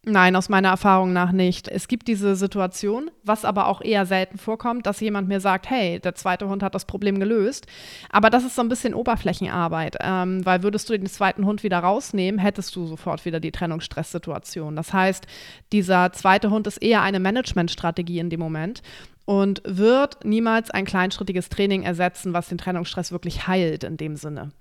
Nein, 0.07 0.35
aus 0.35 0.49
meiner 0.49 0.71
Erfahrung 0.71 1.13
nach 1.13 1.31
nicht. 1.31 1.69
Es 1.69 1.87
gibt 1.87 2.09
diese 2.09 2.35
Situation, 2.35 3.11
was 3.23 3.45
aber 3.45 3.67
auch 3.67 3.83
eher 3.83 4.07
selten 4.07 4.39
vorkommt, 4.39 4.87
dass 4.87 4.99
jemand 5.01 5.29
mir 5.29 5.41
sagt, 5.41 5.69
hey, 5.69 6.01
der 6.01 6.15
zweite 6.15 6.49
Hund 6.49 6.63
hat 6.63 6.75
das 6.75 6.87
Problem 6.87 7.21
gelöst. 7.21 7.67
Aber 8.09 8.31
das 8.31 8.45
ist 8.45 8.57
so 8.57 8.63
ein 8.63 8.71
bisschen 8.71 8.95
Oberflächenarbeit, 8.95 9.99
ähm, 10.01 10.45
weil 10.47 10.63
würdest 10.63 10.89
du 10.89 10.97
den 10.97 11.07
zweiten 11.07 11.45
Hund 11.45 11.63
wieder 11.63 11.81
rausnehmen, 11.81 12.41
hättest 12.41 12.75
du 12.77 12.87
sofort 12.87 13.27
wieder 13.27 13.41
die 13.41 13.53
Trennungsstresssituation. 13.53 14.75
Das 14.75 14.95
heißt, 14.95 15.27
dieser 15.71 16.13
zweite 16.15 16.49
Hund 16.49 16.67
ist 16.67 16.79
eher 16.79 17.03
eine 17.03 17.21
Managementstrategie 17.21 18.21
in 18.21 18.31
dem 18.31 18.41
Moment 18.41 18.81
und 19.27 19.61
wird 19.67 20.25
niemals 20.25 20.71
ein 20.71 20.87
kleinschrittiges 20.87 21.51
Training 21.51 21.83
ersetzen, 21.83 22.33
was 22.33 22.49
den 22.49 22.57
Trennungsstress 22.57 23.13
wirklich 23.13 23.47
heilt 23.47 23.85
in 23.85 23.99
dem 23.99 24.17
Sinne. 24.17 24.53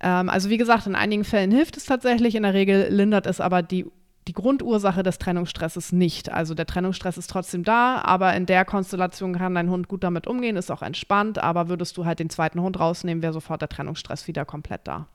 Ähm, 0.00 0.28
also 0.28 0.50
wie 0.50 0.58
gesagt, 0.58 0.86
in 0.86 0.94
einigen 0.94 1.24
Fällen 1.24 1.52
hilft 1.52 1.78
es 1.78 1.86
tatsächlich, 1.86 2.34
in 2.34 2.42
der 2.42 2.52
Regel 2.52 2.88
lindert 2.90 3.26
es 3.26 3.40
aber 3.40 3.62
die 3.62 3.86
die 4.26 4.32
Grundursache 4.32 5.02
des 5.02 5.18
Trennungsstresses 5.18 5.92
nicht. 5.92 6.32
Also 6.32 6.54
der 6.54 6.66
Trennungsstress 6.66 7.18
ist 7.18 7.28
trotzdem 7.28 7.62
da, 7.62 8.00
aber 8.02 8.34
in 8.34 8.46
der 8.46 8.64
Konstellation 8.64 9.34
kann 9.34 9.54
dein 9.54 9.70
Hund 9.70 9.88
gut 9.88 10.02
damit 10.02 10.26
umgehen, 10.26 10.56
ist 10.56 10.70
auch 10.70 10.82
entspannt, 10.82 11.38
aber 11.38 11.68
würdest 11.68 11.96
du 11.96 12.04
halt 12.04 12.18
den 12.18 12.30
zweiten 12.30 12.60
Hund 12.60 12.78
rausnehmen, 12.80 13.22
wäre 13.22 13.32
sofort 13.32 13.60
der 13.60 13.68
Trennungsstress 13.68 14.26
wieder 14.26 14.44
komplett 14.44 14.82
da. 14.84 15.06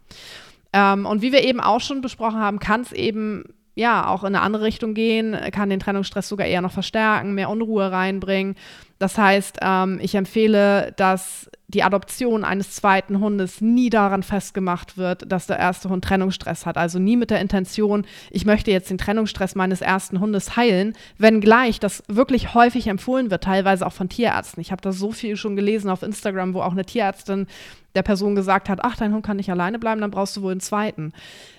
Ähm, 0.73 1.05
und 1.05 1.21
wie 1.21 1.31
wir 1.31 1.43
eben 1.43 1.59
auch 1.59 1.81
schon 1.81 2.01
besprochen 2.01 2.39
haben, 2.39 2.59
kann 2.59 2.81
es 2.81 2.91
eben 2.91 3.45
ja 3.73 4.07
auch 4.07 4.23
in 4.23 4.35
eine 4.35 4.41
andere 4.41 4.63
Richtung 4.63 4.93
gehen, 4.93 5.35
kann 5.51 5.69
den 5.69 5.79
Trennungsstress 5.79 6.29
sogar 6.29 6.45
eher 6.45 6.61
noch 6.61 6.71
verstärken, 6.71 7.33
mehr 7.33 7.49
Unruhe 7.49 7.91
reinbringen. 7.91 8.55
Das 8.99 9.17
heißt, 9.17 9.59
ähm, 9.61 9.99
ich 10.01 10.13
empfehle, 10.15 10.93
dass 10.97 11.49
die 11.69 11.83
Adoption 11.83 12.43
eines 12.43 12.71
zweiten 12.71 13.19
Hundes 13.19 13.61
nie 13.61 13.91
daran 13.91 14.23
festgemacht 14.23 14.97
wird, 14.97 15.31
dass 15.31 15.45
der 15.45 15.59
erste 15.59 15.89
Hund 15.89 16.03
Trennungsstress 16.03 16.65
hat. 16.65 16.77
Also 16.77 16.97
nie 16.97 17.15
mit 17.15 17.29
der 17.29 17.39
Intention, 17.39 18.05
ich 18.31 18.45
möchte 18.45 18.71
jetzt 18.71 18.89
den 18.89 18.97
Trennungsstress 18.97 19.53
meines 19.53 19.81
ersten 19.81 20.19
Hundes 20.19 20.55
heilen, 20.55 20.93
wenngleich 21.19 21.79
das 21.79 22.03
wirklich 22.07 22.55
häufig 22.55 22.87
empfohlen 22.87 23.29
wird, 23.29 23.43
teilweise 23.43 23.85
auch 23.85 23.93
von 23.93 24.09
Tierärzten. 24.09 24.61
Ich 24.61 24.71
habe 24.71 24.81
da 24.81 24.91
so 24.91 25.11
viel 25.11 25.37
schon 25.37 25.55
gelesen 25.55 25.91
auf 25.91 26.01
Instagram, 26.01 26.55
wo 26.55 26.61
auch 26.61 26.71
eine 26.71 26.85
Tierärztin 26.85 27.45
der 27.93 28.03
Person 28.03 28.35
gesagt 28.35 28.67
hat, 28.67 28.79
ach, 28.81 28.95
dein 28.95 29.13
Hund 29.13 29.25
kann 29.25 29.37
nicht 29.37 29.51
alleine 29.51 29.77
bleiben, 29.77 30.01
dann 30.01 30.11
brauchst 30.11 30.37
du 30.37 30.41
wohl 30.41 30.51
einen 30.51 30.61
zweiten. 30.61 31.13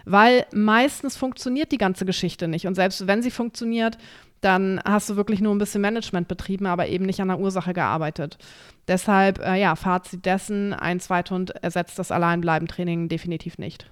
Weil 0.04 0.44
meistens 0.52 1.16
funktioniert 1.16 1.70
die 1.70 1.78
ganze 1.78 2.04
Geschichte 2.04 2.48
nicht. 2.48 2.66
Und 2.66 2.74
selbst 2.74 3.06
wenn 3.06 3.22
sie 3.22 3.30
funktioniert, 3.30 3.96
dann 4.40 4.80
hast 4.84 5.10
du 5.10 5.16
wirklich 5.16 5.40
nur 5.40 5.54
ein 5.54 5.58
bisschen 5.58 5.80
Management 5.80 6.28
betrieben, 6.28 6.66
aber 6.66 6.88
eben 6.88 7.04
nicht 7.04 7.20
an 7.20 7.28
der 7.28 7.38
Ursache 7.38 7.72
gearbeitet. 7.72 8.38
Deshalb, 8.88 9.38
äh, 9.38 9.60
ja, 9.60 9.76
Fazit 9.76 10.24
dessen, 10.24 10.72
ein 10.72 11.00
Zweithund 11.00 11.50
ersetzt 11.62 11.98
das 11.98 12.10
Alleinbleiben-Training 12.10 13.08
definitiv 13.08 13.58
nicht. 13.58 13.90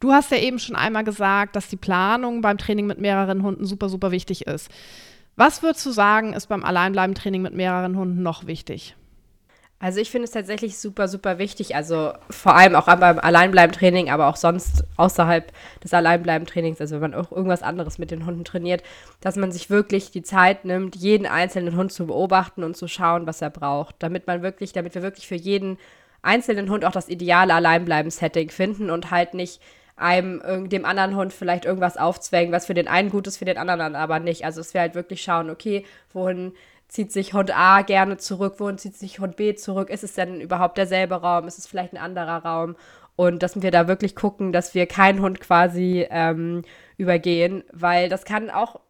Du 0.00 0.12
hast 0.12 0.30
ja 0.30 0.38
eben 0.38 0.58
schon 0.58 0.76
einmal 0.76 1.04
gesagt, 1.04 1.56
dass 1.56 1.68
die 1.68 1.76
Planung 1.76 2.42
beim 2.42 2.58
Training 2.58 2.86
mit 2.86 3.00
mehreren 3.00 3.42
Hunden 3.42 3.64
super, 3.64 3.88
super 3.88 4.10
wichtig 4.10 4.46
ist. 4.46 4.70
Was 5.36 5.62
würdest 5.62 5.86
du 5.86 5.90
sagen, 5.90 6.32
ist 6.32 6.48
beim 6.48 6.64
Alleinbleiben-Training 6.64 7.42
mit 7.42 7.54
mehreren 7.54 7.96
Hunden 7.96 8.22
noch 8.22 8.46
wichtig? 8.46 8.96
Also 9.78 10.00
ich 10.00 10.10
finde 10.10 10.24
es 10.24 10.30
tatsächlich 10.30 10.78
super, 10.78 11.06
super 11.06 11.36
wichtig. 11.36 11.76
Also 11.76 12.12
vor 12.30 12.54
allem 12.56 12.74
auch 12.74 12.86
beim 12.86 13.18
Alleinbleiben-Training, 13.18 14.10
aber 14.10 14.28
auch 14.28 14.36
sonst 14.36 14.84
außerhalb 14.96 15.52
des 15.84 15.92
Alleinbleiben-Trainings, 15.92 16.80
also 16.80 16.94
wenn 16.94 17.10
man 17.10 17.14
auch 17.14 17.30
irgendwas 17.30 17.62
anderes 17.62 17.98
mit 17.98 18.10
den 18.10 18.24
Hunden 18.24 18.44
trainiert, 18.44 18.82
dass 19.20 19.36
man 19.36 19.52
sich 19.52 19.68
wirklich 19.68 20.10
die 20.10 20.22
Zeit 20.22 20.64
nimmt, 20.64 20.96
jeden 20.96 21.26
einzelnen 21.26 21.76
Hund 21.76 21.92
zu 21.92 22.06
beobachten 22.06 22.64
und 22.64 22.74
zu 22.74 22.88
schauen, 22.88 23.26
was 23.26 23.42
er 23.42 23.50
braucht. 23.50 23.96
Damit 23.98 24.26
man 24.26 24.42
wirklich, 24.42 24.72
damit 24.72 24.94
wir 24.94 25.02
wirklich 25.02 25.28
für 25.28 25.34
jeden 25.34 25.76
einzelnen 26.22 26.70
Hund 26.70 26.86
auch 26.86 26.92
das 26.92 27.10
ideale 27.10 27.52
Alleinbleiben-Setting 27.52 28.48
finden 28.48 28.88
und 28.88 29.10
halt 29.10 29.34
nicht 29.34 29.60
einem 29.98 30.68
dem 30.68 30.84
anderen 30.84 31.16
Hund 31.16 31.32
vielleicht 31.32 31.64
irgendwas 31.64 31.96
aufzwängen, 31.96 32.52
was 32.52 32.66
für 32.66 32.74
den 32.74 32.88
einen 32.88 33.10
gut 33.10 33.26
ist, 33.26 33.36
für 33.36 33.44
den 33.44 33.56
anderen 33.58 33.94
aber 33.94 34.20
nicht. 34.20 34.44
Also 34.44 34.60
dass 34.60 34.74
wir 34.74 34.80
halt 34.80 34.94
wirklich 34.94 35.22
schauen, 35.22 35.48
okay, 35.48 35.84
wohin 36.12 36.52
zieht 36.88 37.12
sich 37.12 37.34
Hund 37.34 37.56
A 37.56 37.82
gerne 37.82 38.16
zurück, 38.16 38.54
wohin 38.58 38.78
zieht 38.78 38.96
sich 38.96 39.18
Hund 39.18 39.36
B 39.36 39.54
zurück? 39.54 39.90
Ist 39.90 40.04
es 40.04 40.14
denn 40.14 40.40
überhaupt 40.40 40.78
derselbe 40.78 41.16
Raum? 41.16 41.46
Ist 41.46 41.58
es 41.58 41.66
vielleicht 41.66 41.92
ein 41.92 41.98
anderer 41.98 42.44
Raum? 42.44 42.76
Und 43.16 43.42
dass 43.42 43.60
wir 43.60 43.70
da 43.70 43.88
wirklich 43.88 44.14
gucken, 44.14 44.52
dass 44.52 44.74
wir 44.74 44.86
keinen 44.86 45.20
Hund 45.20 45.40
quasi 45.40 46.06
ähm, 46.10 46.62
übergehen, 46.98 47.64
weil 47.72 48.08
das 48.08 48.24
kann 48.24 48.50
auch 48.50 48.80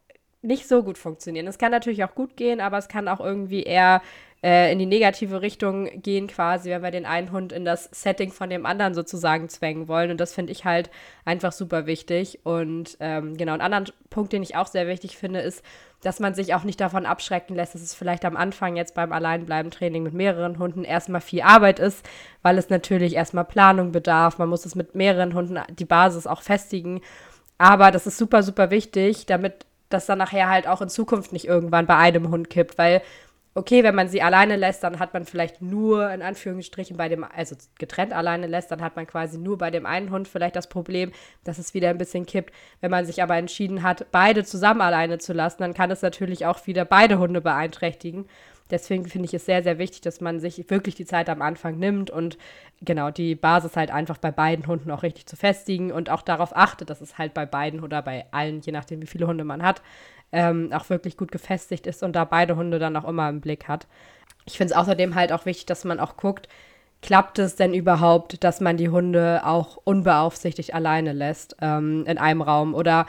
nicht 0.41 0.67
so 0.67 0.83
gut 0.83 0.97
funktionieren. 0.97 1.47
Es 1.47 1.57
kann 1.57 1.71
natürlich 1.71 2.03
auch 2.03 2.13
gut 2.13 2.37
gehen, 2.37 2.61
aber 2.61 2.77
es 2.77 2.87
kann 2.87 3.07
auch 3.07 3.19
irgendwie 3.19 3.63
eher 3.63 4.01
äh, 4.43 4.71
in 4.71 4.79
die 4.79 4.85
negative 4.85 5.41
Richtung 5.41 6.01
gehen, 6.01 6.27
quasi, 6.27 6.69
wenn 6.69 6.83
wir 6.83 6.91
den 6.91 7.05
einen 7.05 7.31
Hund 7.31 7.51
in 7.51 7.65
das 7.65 7.85
Setting 7.91 8.31
von 8.31 8.49
dem 8.49 8.65
anderen 8.65 8.93
sozusagen 8.93 9.49
zwängen 9.49 9.87
wollen. 9.87 10.11
Und 10.11 10.19
das 10.19 10.33
finde 10.33 10.51
ich 10.51 10.65
halt 10.65 10.89
einfach 11.25 11.51
super 11.51 11.85
wichtig. 11.85 12.39
Und 12.43 12.97
ähm, 12.99 13.35
genau, 13.35 13.53
ein 13.53 13.61
anderer 13.61 13.85
Punkt, 14.09 14.33
den 14.33 14.43
ich 14.43 14.55
auch 14.55 14.67
sehr 14.67 14.87
wichtig 14.87 15.17
finde, 15.17 15.39
ist, 15.39 15.63
dass 16.01 16.19
man 16.19 16.35
sich 16.35 16.53
auch 16.53 16.63
nicht 16.63 16.79
davon 16.79 17.07
abschrecken 17.07 17.55
lässt, 17.55 17.73
dass 17.73 17.81
es 17.81 17.95
vielleicht 17.95 18.25
am 18.25 18.37
Anfang 18.37 18.75
jetzt 18.75 18.93
beim 18.93 19.11
Alleinbleiben-Training 19.11 20.03
mit 20.03 20.13
mehreren 20.13 20.59
Hunden 20.59 20.83
erstmal 20.83 21.21
viel 21.21 21.41
Arbeit 21.41 21.79
ist, 21.79 22.07
weil 22.43 22.59
es 22.59 22.69
natürlich 22.69 23.15
erstmal 23.15 23.45
Planung 23.45 23.91
bedarf. 23.91 24.37
Man 24.37 24.49
muss 24.49 24.65
es 24.65 24.75
mit 24.75 24.93
mehreren 24.93 25.33
Hunden 25.33 25.59
die 25.71 25.85
Basis 25.85 26.27
auch 26.27 26.43
festigen. 26.43 27.01
Aber 27.57 27.89
das 27.89 28.05
ist 28.05 28.19
super, 28.19 28.43
super 28.43 28.69
wichtig, 28.69 29.25
damit 29.25 29.65
das 29.89 30.05
dann 30.05 30.19
nachher 30.19 30.49
halt 30.49 30.67
auch 30.67 30.81
in 30.81 30.89
Zukunft 30.89 31.33
nicht 31.33 31.47
irgendwann 31.47 31.87
bei 31.87 31.95
einem 31.95 32.29
Hund 32.29 32.49
kippt, 32.49 32.77
weil 32.77 33.01
okay, 33.57 33.83
wenn 33.83 33.95
man 33.95 34.07
sie 34.07 34.21
alleine 34.21 34.55
lässt, 34.55 34.83
dann 34.83 34.99
hat 34.99 35.13
man 35.15 35.25
vielleicht 35.25 35.63
nur 35.63 36.11
in 36.11 36.21
Anführungsstrichen 36.21 36.95
bei 36.95 37.09
dem, 37.09 37.23
also 37.23 37.55
getrennt 37.79 38.13
alleine 38.13 38.45
lässt, 38.45 38.69
dann 38.69 38.81
hat 38.81 38.95
man 38.95 39.07
quasi 39.07 39.39
nur 39.39 39.57
bei 39.57 39.71
dem 39.71 39.87
einen 39.87 40.11
Hund 40.11 40.27
vielleicht 40.27 40.55
das 40.55 40.69
Problem, 40.69 41.11
dass 41.43 41.57
es 41.57 41.73
wieder 41.73 41.89
ein 41.89 41.97
bisschen 41.97 42.27
kippt. 42.27 42.53
Wenn 42.81 42.91
man 42.91 43.07
sich 43.07 43.23
aber 43.23 43.35
entschieden 43.35 43.81
hat, 43.81 44.11
beide 44.11 44.43
zusammen 44.43 44.81
alleine 44.81 45.17
zu 45.17 45.33
lassen, 45.33 45.57
dann 45.59 45.73
kann 45.73 45.89
es 45.89 46.03
natürlich 46.03 46.45
auch 46.45 46.67
wieder 46.67 46.85
beide 46.85 47.17
Hunde 47.17 47.41
beeinträchtigen. 47.41 48.27
Deswegen 48.69 49.05
finde 49.05 49.25
ich 49.25 49.33
es 49.33 49.45
sehr, 49.45 49.63
sehr 49.63 49.77
wichtig, 49.77 50.01
dass 50.01 50.21
man 50.21 50.39
sich 50.39 50.69
wirklich 50.69 50.95
die 50.95 51.05
Zeit 51.05 51.29
am 51.29 51.41
Anfang 51.41 51.77
nimmt 51.77 52.09
und 52.09 52.37
genau 52.81 53.11
die 53.11 53.35
Basis 53.35 53.75
halt 53.75 53.91
einfach 53.91 54.17
bei 54.17 54.31
beiden 54.31 54.67
Hunden 54.67 54.91
auch 54.91 55.03
richtig 55.03 55.25
zu 55.25 55.35
festigen 55.35 55.91
und 55.91 56.09
auch 56.09 56.21
darauf 56.21 56.55
achtet, 56.55 56.89
dass 56.89 57.01
es 57.01 57.17
halt 57.17 57.33
bei 57.33 57.45
beiden 57.45 57.81
oder 57.81 58.01
bei 58.01 58.25
allen, 58.31 58.61
je 58.61 58.71
nachdem 58.71 59.01
wie 59.01 59.07
viele 59.07 59.27
Hunde 59.27 59.43
man 59.43 59.63
hat, 59.63 59.81
ähm, 60.31 60.71
auch 60.73 60.89
wirklich 60.89 61.17
gut 61.17 61.31
gefestigt 61.31 61.87
ist 61.87 62.03
und 62.03 62.15
da 62.15 62.25
beide 62.25 62.55
Hunde 62.55 62.79
dann 62.79 62.95
auch 62.97 63.07
immer 63.07 63.29
im 63.29 63.41
Blick 63.41 63.67
hat. 63.67 63.87
Ich 64.45 64.57
finde 64.57 64.73
es 64.73 64.77
außerdem 64.79 65.15
halt 65.15 65.31
auch 65.31 65.45
wichtig, 65.45 65.65
dass 65.65 65.85
man 65.85 65.99
auch 65.99 66.17
guckt, 66.17 66.47
klappt 67.01 67.39
es 67.39 67.55
denn 67.55 67.73
überhaupt, 67.73 68.43
dass 68.43 68.59
man 68.59 68.77
die 68.77 68.89
Hunde 68.89 69.41
auch 69.45 69.77
unbeaufsichtigt 69.83 70.73
alleine 70.73 71.13
lässt 71.13 71.55
ähm, 71.61 72.05
in 72.07 72.17
einem 72.17 72.41
Raum 72.41 72.73
oder 72.73 73.05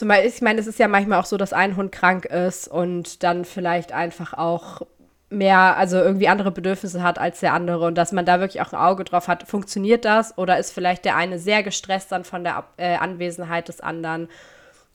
zum 0.00 0.10
ich 0.10 0.40
meine, 0.40 0.58
es 0.58 0.66
ist 0.66 0.78
ja 0.78 0.88
manchmal 0.88 1.20
auch 1.20 1.26
so, 1.26 1.36
dass 1.36 1.52
ein 1.52 1.76
Hund 1.76 1.92
krank 1.92 2.24
ist 2.24 2.68
und 2.68 3.22
dann 3.22 3.44
vielleicht 3.44 3.92
einfach 3.92 4.32
auch 4.32 4.80
mehr, 5.28 5.76
also 5.76 5.98
irgendwie 5.98 6.26
andere 6.26 6.50
Bedürfnisse 6.50 7.02
hat 7.02 7.18
als 7.18 7.40
der 7.40 7.52
andere 7.52 7.86
und 7.86 7.96
dass 7.96 8.10
man 8.10 8.24
da 8.24 8.40
wirklich 8.40 8.62
auch 8.62 8.72
ein 8.72 8.78
Auge 8.78 9.04
drauf 9.04 9.28
hat, 9.28 9.46
funktioniert 9.46 10.06
das 10.06 10.38
oder 10.38 10.58
ist 10.58 10.72
vielleicht 10.72 11.04
der 11.04 11.16
eine 11.16 11.38
sehr 11.38 11.62
gestresst 11.62 12.10
dann 12.12 12.24
von 12.24 12.44
der 12.44 12.64
äh, 12.78 12.96
Anwesenheit 12.96 13.68
des 13.68 13.82
anderen 13.82 14.28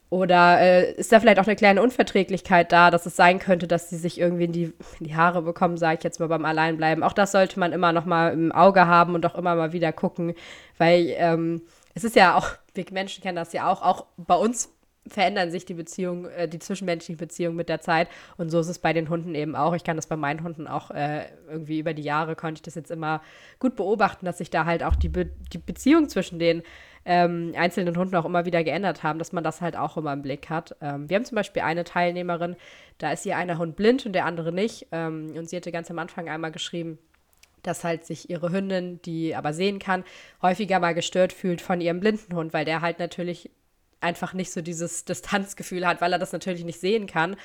oder 0.10 0.60
äh, 0.60 0.94
ist 0.94 1.12
da 1.12 1.20
vielleicht 1.20 1.40
auch 1.40 1.46
eine 1.46 1.56
kleine 1.56 1.84
Unverträglichkeit 1.84 2.72
da, 2.72 2.90
dass 2.90 3.06
es 3.06 3.16
sein 3.16 3.38
könnte, 3.38 3.68
dass 3.68 3.92
sie 3.92 3.98
sich 3.98 4.20
irgendwie 4.20 4.46
in 4.46 4.52
die, 4.54 4.74
in 5.00 5.06
die 5.06 5.16
Haare 5.16 5.44
bekommen, 5.44 5.78
sage 5.78 6.00
ich 6.00 6.04
jetzt 6.04 6.20
mal 6.20 6.30
beim 6.30 6.46
Alleinbleiben. 6.46 7.04
Auch 7.04 7.14
das 7.14 7.32
sollte 7.32 7.60
man 7.60 7.74
immer 7.74 7.94
noch 7.94 8.06
mal 8.06 8.34
im 8.34 8.52
Auge 8.52 8.88
haben 8.88 9.14
und 9.14 9.24
auch 9.28 9.36
immer 9.36 9.54
mal 9.56 9.72
wieder 9.72 9.94
gucken, 9.94 10.34
weil 10.80 11.14
ähm, 11.18 11.62
es 11.94 12.04
ist 12.04 12.16
ja 12.16 12.36
auch, 12.36 12.50
wir 12.74 12.86
Menschen 12.92 13.24
kennen 13.24 13.38
das 13.38 13.54
ja 13.54 13.72
auch, 13.72 13.82
auch 13.82 14.06
bei 14.18 14.36
uns 14.36 14.75
verändern 15.08 15.52
sich 15.52 15.66
die 15.66 15.74
Beziehungen, 15.74 16.26
äh, 16.32 16.48
die 16.48 16.60
zwischenmenschlichen 16.60 17.18
Beziehungen 17.18 17.56
mit 17.56 17.70
der 17.70 17.82
Zeit. 17.82 18.10
Und 18.38 18.50
so 18.50 18.60
ist 18.60 18.70
es 18.70 18.80
bei 18.80 18.94
den 18.94 19.10
Hunden 19.10 19.36
eben 19.36 19.56
auch. 19.56 19.74
Ich 19.74 19.84
kann 19.84 19.96
das 19.96 20.08
bei 20.08 20.16
meinen 20.16 20.44
Hunden 20.44 20.68
auch 20.68 20.92
äh, 20.92 21.26
irgendwie 21.48 21.80
über 21.80 21.94
die 21.94 22.02
Jahre, 22.02 22.36
konnte 22.36 22.60
ich 22.60 22.64
das 22.64 22.76
jetzt 22.76 22.92
immer 22.92 23.22
gut 23.60 23.76
beobachten, 23.76 24.26
dass 24.26 24.40
sich 24.40 24.50
da 24.50 24.66
halt 24.66 24.84
auch 24.84 24.96
die, 24.96 25.10
Be 25.10 25.30
die 25.54 25.58
Beziehung 25.58 26.10
zwischen 26.10 26.40
den 26.40 26.64
ähm, 27.06 27.54
einzelnen 27.56 27.96
Hunden 27.98 28.16
auch 28.16 28.26
immer 28.26 28.46
wieder 28.46 28.64
geändert 28.64 29.04
haben, 29.04 29.20
dass 29.20 29.32
man 29.32 29.44
das 29.44 29.62
halt 29.62 29.76
auch 29.76 29.96
immer 29.96 30.14
im 30.14 30.24
Blick 30.24 30.50
hat. 30.50 30.76
Ähm, 30.82 31.08
wir 31.08 31.16
haben 31.16 31.26
zum 31.26 31.36
Beispiel 31.36 31.62
eine 31.62 31.84
Teilnehmerin, 31.84 32.56
da 32.98 33.12
ist 33.12 33.26
ihr 33.26 33.38
einer 33.38 33.60
Hund 33.60 33.76
blind 33.76 34.06
und 34.06 34.14
der 34.14 34.26
andere 34.26 34.52
nicht. 34.52 34.88
Ähm, 34.92 35.34
und 35.38 35.48
sie 35.48 35.56
hatte 35.56 35.72
ganz 35.72 35.92
am 35.92 36.00
Anfang 36.00 36.28
einmal 36.30 36.52
geschrieben, 36.52 36.98
dass 37.62 37.84
halt 37.84 38.06
sich 38.06 38.30
ihre 38.30 38.52
Hündin, 38.52 39.02
die 39.04 39.36
aber 39.36 39.54
sehen 39.54 39.80
kann, 39.80 40.04
häufiger 40.42 40.80
mal 40.80 40.94
gestört 40.94 41.34
fühlt 41.34 41.62
von 41.62 41.82
ihrem 41.82 42.00
blinden 42.00 42.36
Hund, 42.36 42.54
weil 42.54 42.66
der 42.66 42.82
halt 42.82 43.00
natürlich 43.00 43.52
einfach 44.02 44.34
nicht 44.34 44.52
so 44.52 44.62
dieses 44.62 45.06
Distanzgefühl 45.06 45.88
hat, 45.88 46.02
weil 46.02 46.14
er 46.14 46.20
das 46.20 46.32
natürlich 46.32 46.66
nicht 46.66 46.80
sehen 46.80 47.08
kann. 47.08 47.36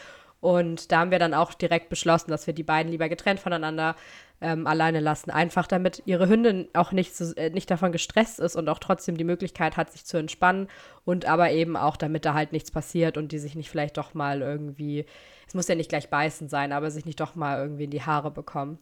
Und 0.41 0.91
da 0.91 1.01
haben 1.01 1.11
wir 1.11 1.19
dann 1.19 1.35
auch 1.35 1.53
direkt 1.53 1.91
beschlossen, 1.91 2.31
dass 2.31 2.47
wir 2.47 2.55
die 2.55 2.63
beiden 2.63 2.91
lieber 2.91 3.11
getrennt 3.11 3.41
voneinander 3.41 3.95
ähm, 4.41 4.67
alleine 4.67 5.01
lassen. 5.01 5.31
Einfach 5.31 5.67
damit 5.67 6.03
ihre 6.07 6.29
Hündin 6.29 6.69
auch 6.73 6.93
nicht, 6.93 7.15
so, 7.15 7.35
äh, 7.37 7.51
nicht 7.51 7.71
davon 7.71 7.93
gestresst 7.93 8.41
ist 8.41 8.57
und 8.57 8.69
auch 8.71 8.79
trotzdem 8.79 9.19
die 9.19 9.25
Möglichkeit 9.25 9.77
hat, 9.77 9.93
sich 9.93 10.07
zu 10.07 10.17
entspannen. 10.17 10.69
Und 11.05 11.27
aber 11.27 11.51
eben 11.51 11.77
auch, 11.77 11.97
damit 11.97 12.25
da 12.25 12.33
halt 12.33 12.53
nichts 12.53 12.71
passiert 12.71 13.19
und 13.19 13.33
die 13.33 13.39
sich 13.39 13.55
nicht 13.55 13.69
vielleicht 13.69 13.99
doch 13.99 14.15
mal 14.15 14.41
irgendwie, 14.41 15.05
es 15.47 15.53
muss 15.53 15.69
ja 15.69 15.75
nicht 15.75 15.91
gleich 15.91 16.09
beißen 16.09 16.49
sein, 16.49 16.73
aber 16.73 16.91
sich 16.91 17.05
nicht 17.05 17.21
doch 17.21 17.35
mal 17.35 17.59
irgendwie 17.61 17.85
in 17.85 17.91
die 17.91 18.03
Haare 18.03 18.31
bekommen. 18.31 18.79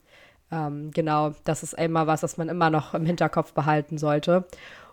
Ähm, 0.53 0.93
genau, 0.93 1.33
das 1.45 1.65
ist 1.65 1.75
immer 1.75 2.07
was, 2.07 2.23
was 2.23 2.37
man 2.37 2.49
immer 2.49 2.71
noch 2.71 2.95
im 2.95 3.05
Hinterkopf 3.05 3.53
behalten 3.53 3.99
sollte. 3.99 4.47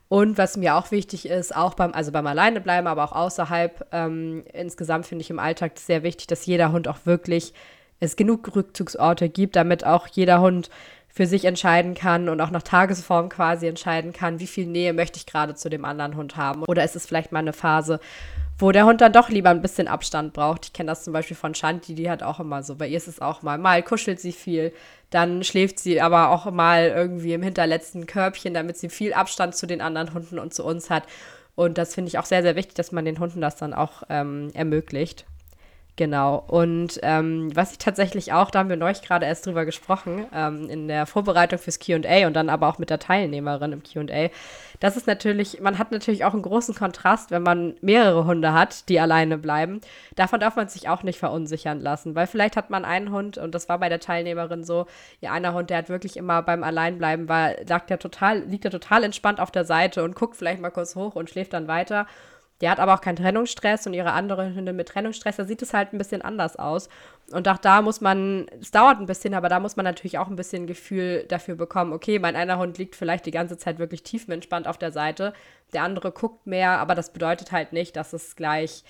Und 0.08 0.38
was 0.38 0.56
mir 0.56 0.76
auch 0.76 0.92
wichtig 0.92 1.28
ist, 1.28 1.56
auch 1.56 1.74
beim, 1.74 1.94
also 1.94 2.12
beim 2.12 2.28
Alleinebleiben, 2.28 2.88
aber 2.88 3.04
auch 3.04 3.12
außerhalb, 3.12 3.88
ähm, 3.92 4.44
insgesamt 4.54 5.08
finde 5.08 5.24
ich 5.24 5.30
im 5.30 5.40
Alltag 5.40 5.80
sehr 5.80 6.04
wichtig, 6.04 6.28
dass 6.28 6.46
jeder 6.46 6.72
Hund 6.72 6.88
auch 6.88 7.00
wirklich 7.06 7.54
es 8.00 8.16
genug 8.16 8.56
Rückzugsorte 8.56 9.30
gibt, 9.30 9.56
damit 9.56 9.86
auch 9.86 10.08
jeder 10.08 10.42
Hund 10.42 10.70
für 11.08 11.26
sich 11.26 11.46
entscheiden 11.46 11.94
kann 11.96 12.28
und 12.28 12.42
auch 12.42 12.52
nach 12.52 12.62
Tagesform 12.62 13.30
quasi 13.30 13.68
entscheiden 13.68 14.12
kann, 14.12 14.40
wie 14.40 14.48
viel 14.48 14.68
Nähe 14.68 14.92
möchte 14.92 15.18
ich 15.18 15.26
gerade 15.26 15.56
zu 15.56 15.70
dem 15.70 15.86
anderen 15.86 16.18
Hund 16.18 16.36
haben. 16.36 16.64
Oder 16.68 16.84
ist 16.84 16.98
es 16.98 17.06
vielleicht 17.06 17.32
mal 17.32 17.40
eine 17.40 17.54
Phase, 17.54 18.02
wo 18.58 18.72
der 18.72 18.86
Hund 18.86 19.02
dann 19.02 19.14
doch 19.14 19.30
lieber 19.30 19.50
ein 19.50 19.62
bisschen 19.62 19.88
Abstand 19.88 20.34
braucht. 20.34 20.66
Ich 20.66 20.74
kenne 20.74 20.92
das 20.92 21.04
zum 21.04 21.14
Beispiel 21.14 21.36
von 21.36 21.54
Shanti, 21.54 21.94
die 21.94 22.10
hat 22.10 22.24
auch 22.24 22.40
immer 22.40 22.64
so. 22.64 22.76
Bei 22.76 22.88
ihr 22.88 22.98
ist 22.98 23.08
es 23.08 23.22
auch 23.22 23.42
mal, 23.42 23.58
mal 23.58 23.84
kuschelt 23.84 24.20
sie 24.20 24.32
viel, 24.32 24.72
dann 25.10 25.44
schläft 25.44 25.80
sie 25.80 26.00
aber 26.02 26.30
auch 26.30 26.50
mal 26.52 26.88
irgendwie 26.88 27.34
im 27.34 27.44
hinterletzten 27.44 28.06
Körbchen, 28.06 28.54
damit 28.54 28.78
sie 28.78 28.90
viel 28.90 29.14
Abstand 29.14 29.56
zu 29.56 29.68
den 29.68 29.82
anderen 29.82 30.14
Hunden 30.14 30.40
und 30.40 30.54
zu 30.54 30.64
uns 30.64 30.90
hat. 30.90 31.04
Und 31.56 31.78
das 31.78 31.96
finde 31.96 32.10
ich 32.10 32.18
auch 32.18 32.26
sehr, 32.26 32.42
sehr 32.42 32.56
wichtig, 32.56 32.76
dass 32.76 32.92
man 32.92 33.06
den 33.06 33.20
Hunden 33.20 33.42
das 33.42 33.56
dann 33.56 33.74
auch 33.74 34.04
ähm, 34.10 34.52
ermöglicht. 34.54 35.26
Genau. 35.98 36.44
Und 36.48 37.00
ähm, 37.04 37.56
was 37.56 37.72
ich 37.72 37.78
tatsächlich 37.78 38.34
auch, 38.34 38.52
da 38.52 38.60
haben 38.60 38.70
wir 38.70 38.76
neulich 38.76 39.02
gerade 39.02 39.26
erst 39.26 39.46
drüber 39.46 39.64
gesprochen, 39.64 40.26
ähm, 40.34 40.70
in 40.70 40.90
der 40.90 41.06
Vorbereitung 41.06 41.58
fürs 41.58 41.80
QA 41.80 42.28
und 42.28 42.34
dann 42.34 42.50
aber 42.50 42.68
auch 42.68 42.80
mit 42.80 42.90
der 42.90 43.00
Teilnehmerin 43.00 43.72
im 43.72 43.82
QA, 43.82 44.30
das 44.82 44.98
ist 44.98 45.08
natürlich, 45.08 45.62
man 45.62 45.78
hat 45.78 45.94
natürlich 45.94 46.26
auch 46.26 46.34
einen 46.34 46.42
großen 46.42 46.76
Kontrast, 46.76 47.32
wenn 47.32 47.44
man 47.44 47.76
mehrere 47.80 48.26
Hunde 48.26 48.52
hat, 48.52 48.90
die 48.90 49.00
alleine 49.00 49.38
bleiben. 49.38 49.80
Davon 50.18 50.42
darf 50.42 50.58
man 50.58 50.68
sich 50.68 50.90
auch 50.90 51.04
nicht 51.04 51.18
verunsichern 51.18 51.80
lassen, 51.80 52.14
weil 52.14 52.28
vielleicht 52.28 52.58
hat 52.58 52.70
man 52.70 52.84
einen 52.84 53.12
Hund, 53.12 53.38
und 53.38 53.56
das 53.56 53.70
war 53.70 53.80
bei 53.80 53.88
der 53.88 54.02
Teilnehmerin 54.02 54.66
so, 54.66 54.88
ja, 55.22 55.32
einer 55.32 55.54
Hund, 55.54 55.70
der 55.70 55.78
hat 55.78 55.88
wirklich 55.88 56.18
immer 56.18 56.42
beim 56.42 56.64
Alleinbleiben 56.64 57.30
war, 57.30 57.52
lag 57.68 57.86
der 57.86 58.00
total, 58.00 58.40
liegt 58.40 58.66
er 58.66 58.72
total 58.72 59.06
entspannt 59.06 59.40
auf 59.40 59.52
der 59.52 59.64
Seite 59.64 60.04
und 60.04 60.16
guckt 60.16 60.36
vielleicht 60.36 60.60
mal 60.60 60.72
kurz 60.72 60.98
hoch 60.98 61.16
und 61.16 61.30
schläft 61.30 61.54
dann 61.54 61.70
weiter. 61.70 62.06
Der 62.62 62.72
hat 62.72 62.80
aber 62.80 62.94
auch 62.94 63.02
keinen 63.02 63.18
Trennungsstress 63.18 63.86
und 63.86 63.94
ihre 63.94 64.14
anderen 64.14 64.56
Hunde 64.56 64.72
mit 64.72 64.88
Trennungsstress, 64.88 65.36
da 65.36 65.44
sieht 65.44 65.62
es 65.62 65.74
halt 65.74 65.92
ein 65.92 65.98
bisschen 65.98 66.22
anders 66.22 66.56
aus. 66.56 66.88
Und 67.32 67.48
auch 67.50 67.58
da 67.58 67.82
muss 67.82 68.00
man, 68.00 68.48
es 68.62 68.72
dauert 68.72 69.00
ein 69.00 69.08
bisschen, 69.08 69.34
aber 69.34 69.50
da 69.50 69.60
muss 69.60 69.76
man 69.76 69.84
natürlich 69.84 70.18
auch 70.18 70.28
ein 70.28 70.38
bisschen 70.38 70.66
Gefühl 70.66 71.26
dafür 71.28 71.56
bekommen, 71.56 71.92
okay, 71.92 72.18
mein 72.18 72.36
einer 72.36 72.58
Hund 72.58 72.78
liegt 72.78 72.96
vielleicht 72.96 73.26
die 73.26 73.32
ganze 73.32 73.58
Zeit 73.58 73.78
wirklich 73.78 74.04
tiefenentspannt 74.04 74.68
auf 74.68 74.78
der 74.78 74.92
Seite, 74.92 75.34
der 75.74 75.84
andere 75.84 76.12
guckt 76.12 76.48
mehr, 76.48 76.80
aber 76.80 76.96
das 76.96 77.12
bedeutet 77.12 77.52
halt 77.52 77.74
nicht, 77.74 77.96
dass 77.98 78.14
es 78.14 78.36
gleich 78.36 78.84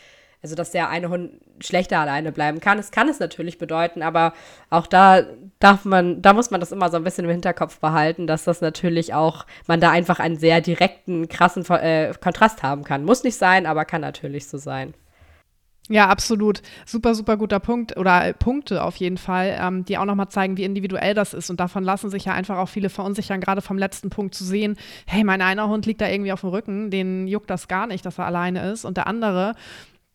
also 0.46 0.54
dass 0.54 0.70
der 0.70 0.90
eine 0.90 1.10
Hund 1.10 1.32
schlechter 1.60 1.98
alleine 1.98 2.32
bleiben 2.32 2.60
kann. 2.60 2.78
Es 2.78 2.92
kann 2.92 3.10
es 3.10 3.20
natürlich 3.20 3.58
bedeuten, 3.58 4.04
aber 4.04 4.34
auch 4.70 4.86
da 4.86 5.24
darf 5.58 5.86
man, 5.86 6.22
da 6.22 6.34
muss 6.34 6.52
man 6.52 6.60
das 6.60 6.72
immer 6.72 6.92
so 6.92 6.98
ein 6.98 7.04
bisschen 7.04 7.26
im 7.26 7.32
Hinterkopf 7.32 7.80
behalten, 7.80 8.28
dass 8.28 8.44
das 8.44 8.62
natürlich 8.62 9.16
auch, 9.16 9.48
man 9.66 9.82
da 9.82 9.90
einfach 9.90 10.20
einen 10.20 10.38
sehr 10.38 10.62
direkten, 10.62 11.28
krassen 11.30 11.66
äh, 11.72 12.14
Kontrast 12.22 12.62
haben 12.62 12.84
kann. 12.84 13.06
Muss 13.06 13.24
nicht 13.24 13.38
sein, 13.38 13.66
aber 13.66 13.86
kann 13.86 14.02
natürlich 14.02 14.48
so 14.48 14.60
sein. 14.60 14.94
Ja, 15.88 16.08
absolut. 16.08 16.64
Super, 16.86 17.14
super 17.14 17.38
guter 17.38 17.60
Punkt 17.60 17.96
oder 17.96 18.26
äh, 18.26 18.34
Punkte 18.34 18.84
auf 18.84 18.96
jeden 18.96 19.18
Fall, 19.18 19.56
ähm, 19.60 19.86
die 19.86 20.00
auch 20.00 20.06
nochmal 20.06 20.30
zeigen, 20.30 20.58
wie 20.58 20.64
individuell 20.64 21.14
das 21.14 21.36
ist. 21.36 21.52
Und 21.52 21.60
davon 21.60 21.84
lassen 21.84 22.10
sich 22.10 22.26
ja 22.26 22.34
einfach 22.34 22.58
auch 22.58 22.70
viele 22.70 22.90
verunsichern, 22.90 23.40
gerade 23.40 23.62
vom 23.62 23.78
letzten 23.78 24.10
Punkt 24.10 24.34
zu 24.34 24.44
sehen, 24.44 24.78
hey, 25.06 25.24
mein 25.24 25.44
einer 25.44 25.70
Hund 25.70 25.86
liegt 25.86 26.02
da 26.02 26.10
irgendwie 26.10 26.32
auf 26.32 26.42
dem 26.42 26.50
Rücken, 26.50 26.90
den 26.90 27.28
juckt 27.28 27.52
das 27.52 27.68
gar 27.68 27.86
nicht, 27.86 28.04
dass 28.04 28.18
er 28.18 28.26
alleine 28.26 28.72
ist. 28.72 28.84
Und 28.84 28.98
der 28.98 29.06
andere, 29.06 29.54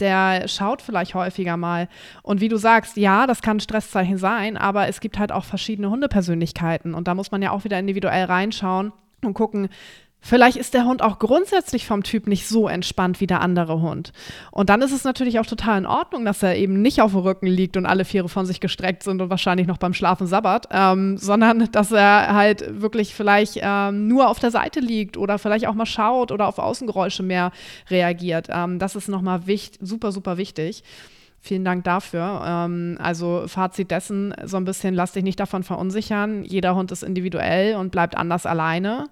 der 0.00 0.48
schaut 0.48 0.82
vielleicht 0.82 1.14
häufiger 1.14 1.56
mal. 1.56 1.88
Und 2.22 2.40
wie 2.40 2.48
du 2.48 2.56
sagst, 2.56 2.96
ja, 2.96 3.26
das 3.26 3.42
kann 3.42 3.58
ein 3.58 3.60
Stresszeichen 3.60 4.18
sein, 4.18 4.56
aber 4.56 4.88
es 4.88 5.00
gibt 5.00 5.18
halt 5.18 5.32
auch 5.32 5.44
verschiedene 5.44 5.90
Hundepersönlichkeiten. 5.90 6.94
Und 6.94 7.08
da 7.08 7.14
muss 7.14 7.30
man 7.30 7.42
ja 7.42 7.50
auch 7.50 7.64
wieder 7.64 7.78
individuell 7.78 8.24
reinschauen 8.24 8.92
und 9.24 9.34
gucken, 9.34 9.68
Vielleicht 10.22 10.59
ist 10.59 10.74
der 10.74 10.85
Hund 10.85 11.02
auch 11.02 11.18
grundsätzlich 11.18 11.87
vom 11.87 12.02
Typ 12.02 12.26
nicht 12.26 12.46
so 12.46 12.68
entspannt 12.68 13.20
wie 13.20 13.26
der 13.26 13.40
andere 13.40 13.80
Hund. 13.80 14.12
Und 14.50 14.68
dann 14.68 14.83
ist 14.83 14.92
es 14.92 15.04
natürlich 15.04 15.40
auch 15.40 15.46
total 15.46 15.78
in 15.78 15.87
Ordnung, 15.87 16.24
dass 16.24 16.42
er 16.42 16.56
eben 16.56 16.83
nicht 16.83 17.00
auf 17.00 17.12
dem 17.12 17.20
Rücken 17.20 17.46
liegt 17.46 17.76
und 17.76 17.87
alle 17.87 18.04
Viere 18.04 18.28
von 18.28 18.44
sich 18.44 18.61
gestreckt 18.61 19.02
sind 19.02 19.22
und 19.22 19.30
wahrscheinlich 19.30 19.66
noch 19.66 19.78
beim 19.78 19.94
Schlafen 19.94 20.26
sabbert, 20.26 20.66
ähm, 20.70 21.16
sondern 21.18 21.70
dass 21.72 21.90
er 21.90 22.35
halt 22.35 22.83
wirklich 22.83 23.14
vielleicht 23.14 23.59
ähm, 23.62 24.09
nur 24.09 24.28
auf 24.28 24.38
der 24.38 24.50
Seite 24.50 24.80
liegt 24.80 25.16
oder 25.16 25.38
vielleicht 25.38 25.66
auch 25.66 25.74
mal 25.74 25.87
schaut 25.87 26.33
oder 26.33 26.46
auf 26.48 26.59
Außengeräusche 26.59 27.22
mehr 27.22 27.50
reagiert. 27.88 28.48
Ähm, 28.50 28.78
das 28.78 28.96
ist 28.96 29.09
nochmal 29.09 29.46
wichtig, 29.46 29.80
super, 29.83 30.12
super 30.12 30.37
wichtig. 30.37 30.83
Vielen 31.42 31.64
Dank 31.64 31.85
dafür. 31.85 32.42
Ähm, 32.44 32.98
also 33.00 33.44
Fazit 33.46 33.90
dessen, 33.90 34.35
so 34.44 34.59
ein 34.59 34.66
bisschen, 34.66 34.94
lass 34.94 35.12
dich 35.12 35.24
nicht 35.24 35.40
davon 35.40 35.62
verunsichern. 35.62 36.44
Jeder 36.44 36.74
Hund 36.74 36.92
ist 36.92 37.03
individuell 37.03 37.76
und 37.76 37.90
bleibt 37.90 38.14
anders 38.14 38.44
alleine, 38.44 39.07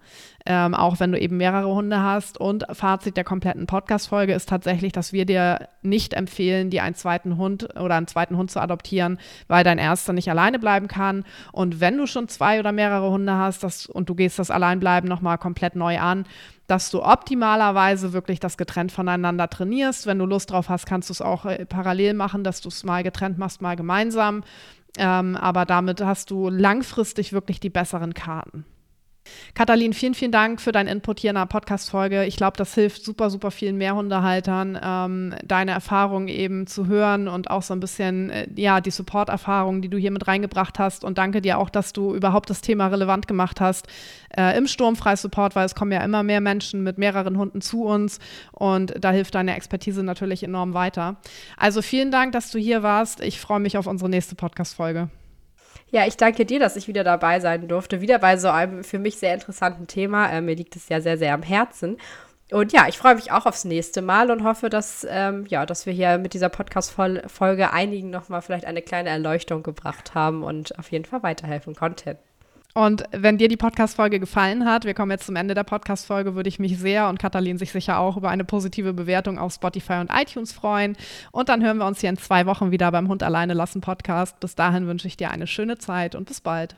ähm, 0.44 0.74
auch 0.74 1.00
wenn 1.00 1.10
du 1.10 1.18
eben 1.18 1.38
mehrere 1.38 1.74
Hunde 1.74 2.02
hast. 2.02 2.38
Und 2.38 2.66
Fazit 2.70 3.16
der 3.16 3.24
kompletten 3.24 3.66
Podcast-Folge 3.66 4.34
ist 4.34 4.46
tatsächlich, 4.46 4.92
dass 4.92 5.14
wir 5.14 5.24
dir 5.24 5.68
nicht 5.80 6.12
empfehlen, 6.12 6.68
dir 6.68 6.82
einen 6.82 6.94
zweiten 6.94 7.38
Hund 7.38 7.74
oder 7.80 7.94
einen 7.94 8.06
zweiten 8.06 8.36
Hund 8.36 8.50
zu 8.50 8.60
adoptieren, 8.60 9.18
weil 9.46 9.64
dein 9.64 9.78
erster 9.78 10.12
nicht 10.12 10.28
alleine 10.28 10.58
bleiben 10.58 10.86
kann. 10.86 11.24
Und 11.52 11.80
wenn 11.80 11.96
du 11.96 12.06
schon 12.06 12.28
zwei 12.28 12.60
oder 12.60 12.72
mehrere 12.72 13.10
Hunde 13.10 13.32
hast 13.36 13.64
das, 13.64 13.86
und 13.86 14.10
du 14.10 14.14
gehst 14.14 14.38
das 14.38 14.50
Alleinbleiben 14.50 15.08
nochmal 15.08 15.38
komplett 15.38 15.76
neu 15.76 15.98
an, 15.98 16.26
dass 16.68 16.90
du 16.90 17.02
optimalerweise 17.02 18.12
wirklich 18.12 18.38
das 18.38 18.56
getrennt 18.56 18.92
voneinander 18.92 19.48
trainierst. 19.48 20.06
Wenn 20.06 20.18
du 20.18 20.26
Lust 20.26 20.50
drauf 20.50 20.68
hast, 20.68 20.86
kannst 20.86 21.08
du 21.08 21.12
es 21.14 21.20
auch 21.20 21.46
äh, 21.46 21.66
parallel 21.66 22.14
machen, 22.14 22.44
dass 22.44 22.60
du 22.60 22.68
es 22.68 22.84
mal 22.84 23.02
getrennt 23.02 23.38
machst, 23.38 23.60
mal 23.60 23.74
gemeinsam. 23.74 24.44
Ähm, 24.96 25.34
aber 25.36 25.64
damit 25.64 26.00
hast 26.00 26.30
du 26.30 26.48
langfristig 26.48 27.32
wirklich 27.32 27.58
die 27.58 27.70
besseren 27.70 28.14
Karten. 28.14 28.64
Katalin, 29.54 29.92
vielen, 29.92 30.14
vielen 30.14 30.32
Dank 30.32 30.60
für 30.60 30.72
deinen 30.72 30.88
Input 30.88 31.20
hier 31.20 31.30
in 31.30 31.36
der 31.36 31.46
Podcast-Folge. 31.46 32.24
Ich 32.24 32.36
glaube, 32.36 32.56
das 32.56 32.74
hilft 32.74 33.04
super, 33.04 33.30
super 33.30 33.50
vielen 33.50 33.76
Mehrhundehaltern, 33.76 34.78
ähm, 34.82 35.34
deine 35.44 35.72
Erfahrungen 35.72 36.28
eben 36.28 36.66
zu 36.66 36.86
hören 36.86 37.28
und 37.28 37.50
auch 37.50 37.62
so 37.62 37.74
ein 37.74 37.80
bisschen, 37.80 38.30
äh, 38.30 38.46
ja, 38.56 38.80
die 38.80 38.90
Support-Erfahrungen, 38.90 39.82
die 39.82 39.88
du 39.88 39.98
hier 39.98 40.10
mit 40.10 40.28
reingebracht 40.28 40.78
hast. 40.78 41.04
Und 41.04 41.18
danke 41.18 41.40
dir 41.40 41.58
auch, 41.58 41.70
dass 41.70 41.92
du 41.92 42.14
überhaupt 42.14 42.50
das 42.50 42.60
Thema 42.60 42.88
relevant 42.88 43.26
gemacht 43.26 43.60
hast 43.60 43.88
äh, 44.36 44.56
im 44.56 44.66
Sturmfrei-Support, 44.66 45.56
weil 45.56 45.66
es 45.66 45.74
kommen 45.74 45.92
ja 45.92 46.02
immer 46.02 46.22
mehr 46.22 46.40
Menschen 46.40 46.82
mit 46.82 46.98
mehreren 46.98 47.38
Hunden 47.38 47.60
zu 47.60 47.84
uns 47.84 48.18
und 48.52 48.94
da 48.98 49.10
hilft 49.10 49.34
deine 49.34 49.54
Expertise 49.56 50.02
natürlich 50.02 50.42
enorm 50.42 50.74
weiter. 50.74 51.16
Also 51.56 51.82
vielen 51.82 52.10
Dank, 52.10 52.32
dass 52.32 52.50
du 52.50 52.58
hier 52.58 52.82
warst. 52.82 53.20
Ich 53.20 53.40
freue 53.40 53.60
mich 53.60 53.78
auf 53.78 53.86
unsere 53.86 54.10
nächste 54.10 54.34
Podcast-Folge. 54.34 55.08
Ja, 55.90 56.06
ich 56.06 56.16
danke 56.16 56.44
dir, 56.44 56.60
dass 56.60 56.76
ich 56.76 56.86
wieder 56.86 57.02
dabei 57.04 57.40
sein 57.40 57.66
durfte. 57.66 58.00
Wieder 58.00 58.18
bei 58.18 58.36
so 58.36 58.48
einem 58.48 58.84
für 58.84 58.98
mich 58.98 59.16
sehr 59.16 59.34
interessanten 59.34 59.86
Thema. 59.86 60.30
Äh, 60.30 60.40
mir 60.42 60.54
liegt 60.54 60.76
es 60.76 60.88
ja 60.88 61.00
sehr, 61.00 61.16
sehr 61.16 61.32
am 61.32 61.42
Herzen. 61.42 61.96
Und 62.50 62.72
ja, 62.72 62.86
ich 62.88 62.98
freue 62.98 63.14
mich 63.14 63.30
auch 63.32 63.46
aufs 63.46 63.64
nächste 63.64 64.00
Mal 64.02 64.30
und 64.30 64.42
hoffe, 64.42 64.70
dass, 64.70 65.06
ähm, 65.08 65.44
ja, 65.48 65.66
dass 65.66 65.86
wir 65.86 65.92
hier 65.92 66.18
mit 66.18 66.32
dieser 66.32 66.48
Podcast-Folge 66.48 67.72
einigen 67.72 68.10
nochmal 68.10 68.40
vielleicht 68.42 68.64
eine 68.64 68.80
kleine 68.82 69.10
Erleuchtung 69.10 69.62
gebracht 69.62 70.14
haben 70.14 70.42
und 70.42 70.78
auf 70.78 70.90
jeden 70.90 71.04
Fall 71.04 71.22
weiterhelfen 71.22 71.74
konnten. 71.74 72.16
Und 72.74 73.04
wenn 73.10 73.38
dir 73.38 73.48
die 73.48 73.56
Podcast-Folge 73.56 74.20
gefallen 74.20 74.64
hat, 74.64 74.84
wir 74.84 74.94
kommen 74.94 75.10
jetzt 75.10 75.26
zum 75.26 75.36
Ende 75.36 75.54
der 75.54 75.64
Podcast-Folge, 75.64 76.34
würde 76.34 76.48
ich 76.48 76.58
mich 76.58 76.78
sehr 76.78 77.08
und 77.08 77.18
Katalin 77.18 77.58
sich 77.58 77.72
sicher 77.72 77.98
auch 77.98 78.16
über 78.16 78.28
eine 78.28 78.44
positive 78.44 78.92
Bewertung 78.92 79.38
auf 79.38 79.54
Spotify 79.54 79.94
und 79.94 80.10
iTunes 80.12 80.52
freuen. 80.52 80.96
Und 81.32 81.48
dann 81.48 81.64
hören 81.64 81.78
wir 81.78 81.86
uns 81.86 82.00
hier 82.00 82.10
in 82.10 82.18
zwei 82.18 82.46
Wochen 82.46 82.70
wieder 82.70 82.92
beim 82.92 83.08
Hund 83.08 83.22
alleine 83.22 83.54
lassen 83.54 83.80
Podcast. 83.80 84.38
Bis 84.40 84.54
dahin 84.54 84.86
wünsche 84.86 85.08
ich 85.08 85.16
dir 85.16 85.30
eine 85.30 85.46
schöne 85.46 85.78
Zeit 85.78 86.14
und 86.14 86.26
bis 86.26 86.40
bald. 86.40 86.76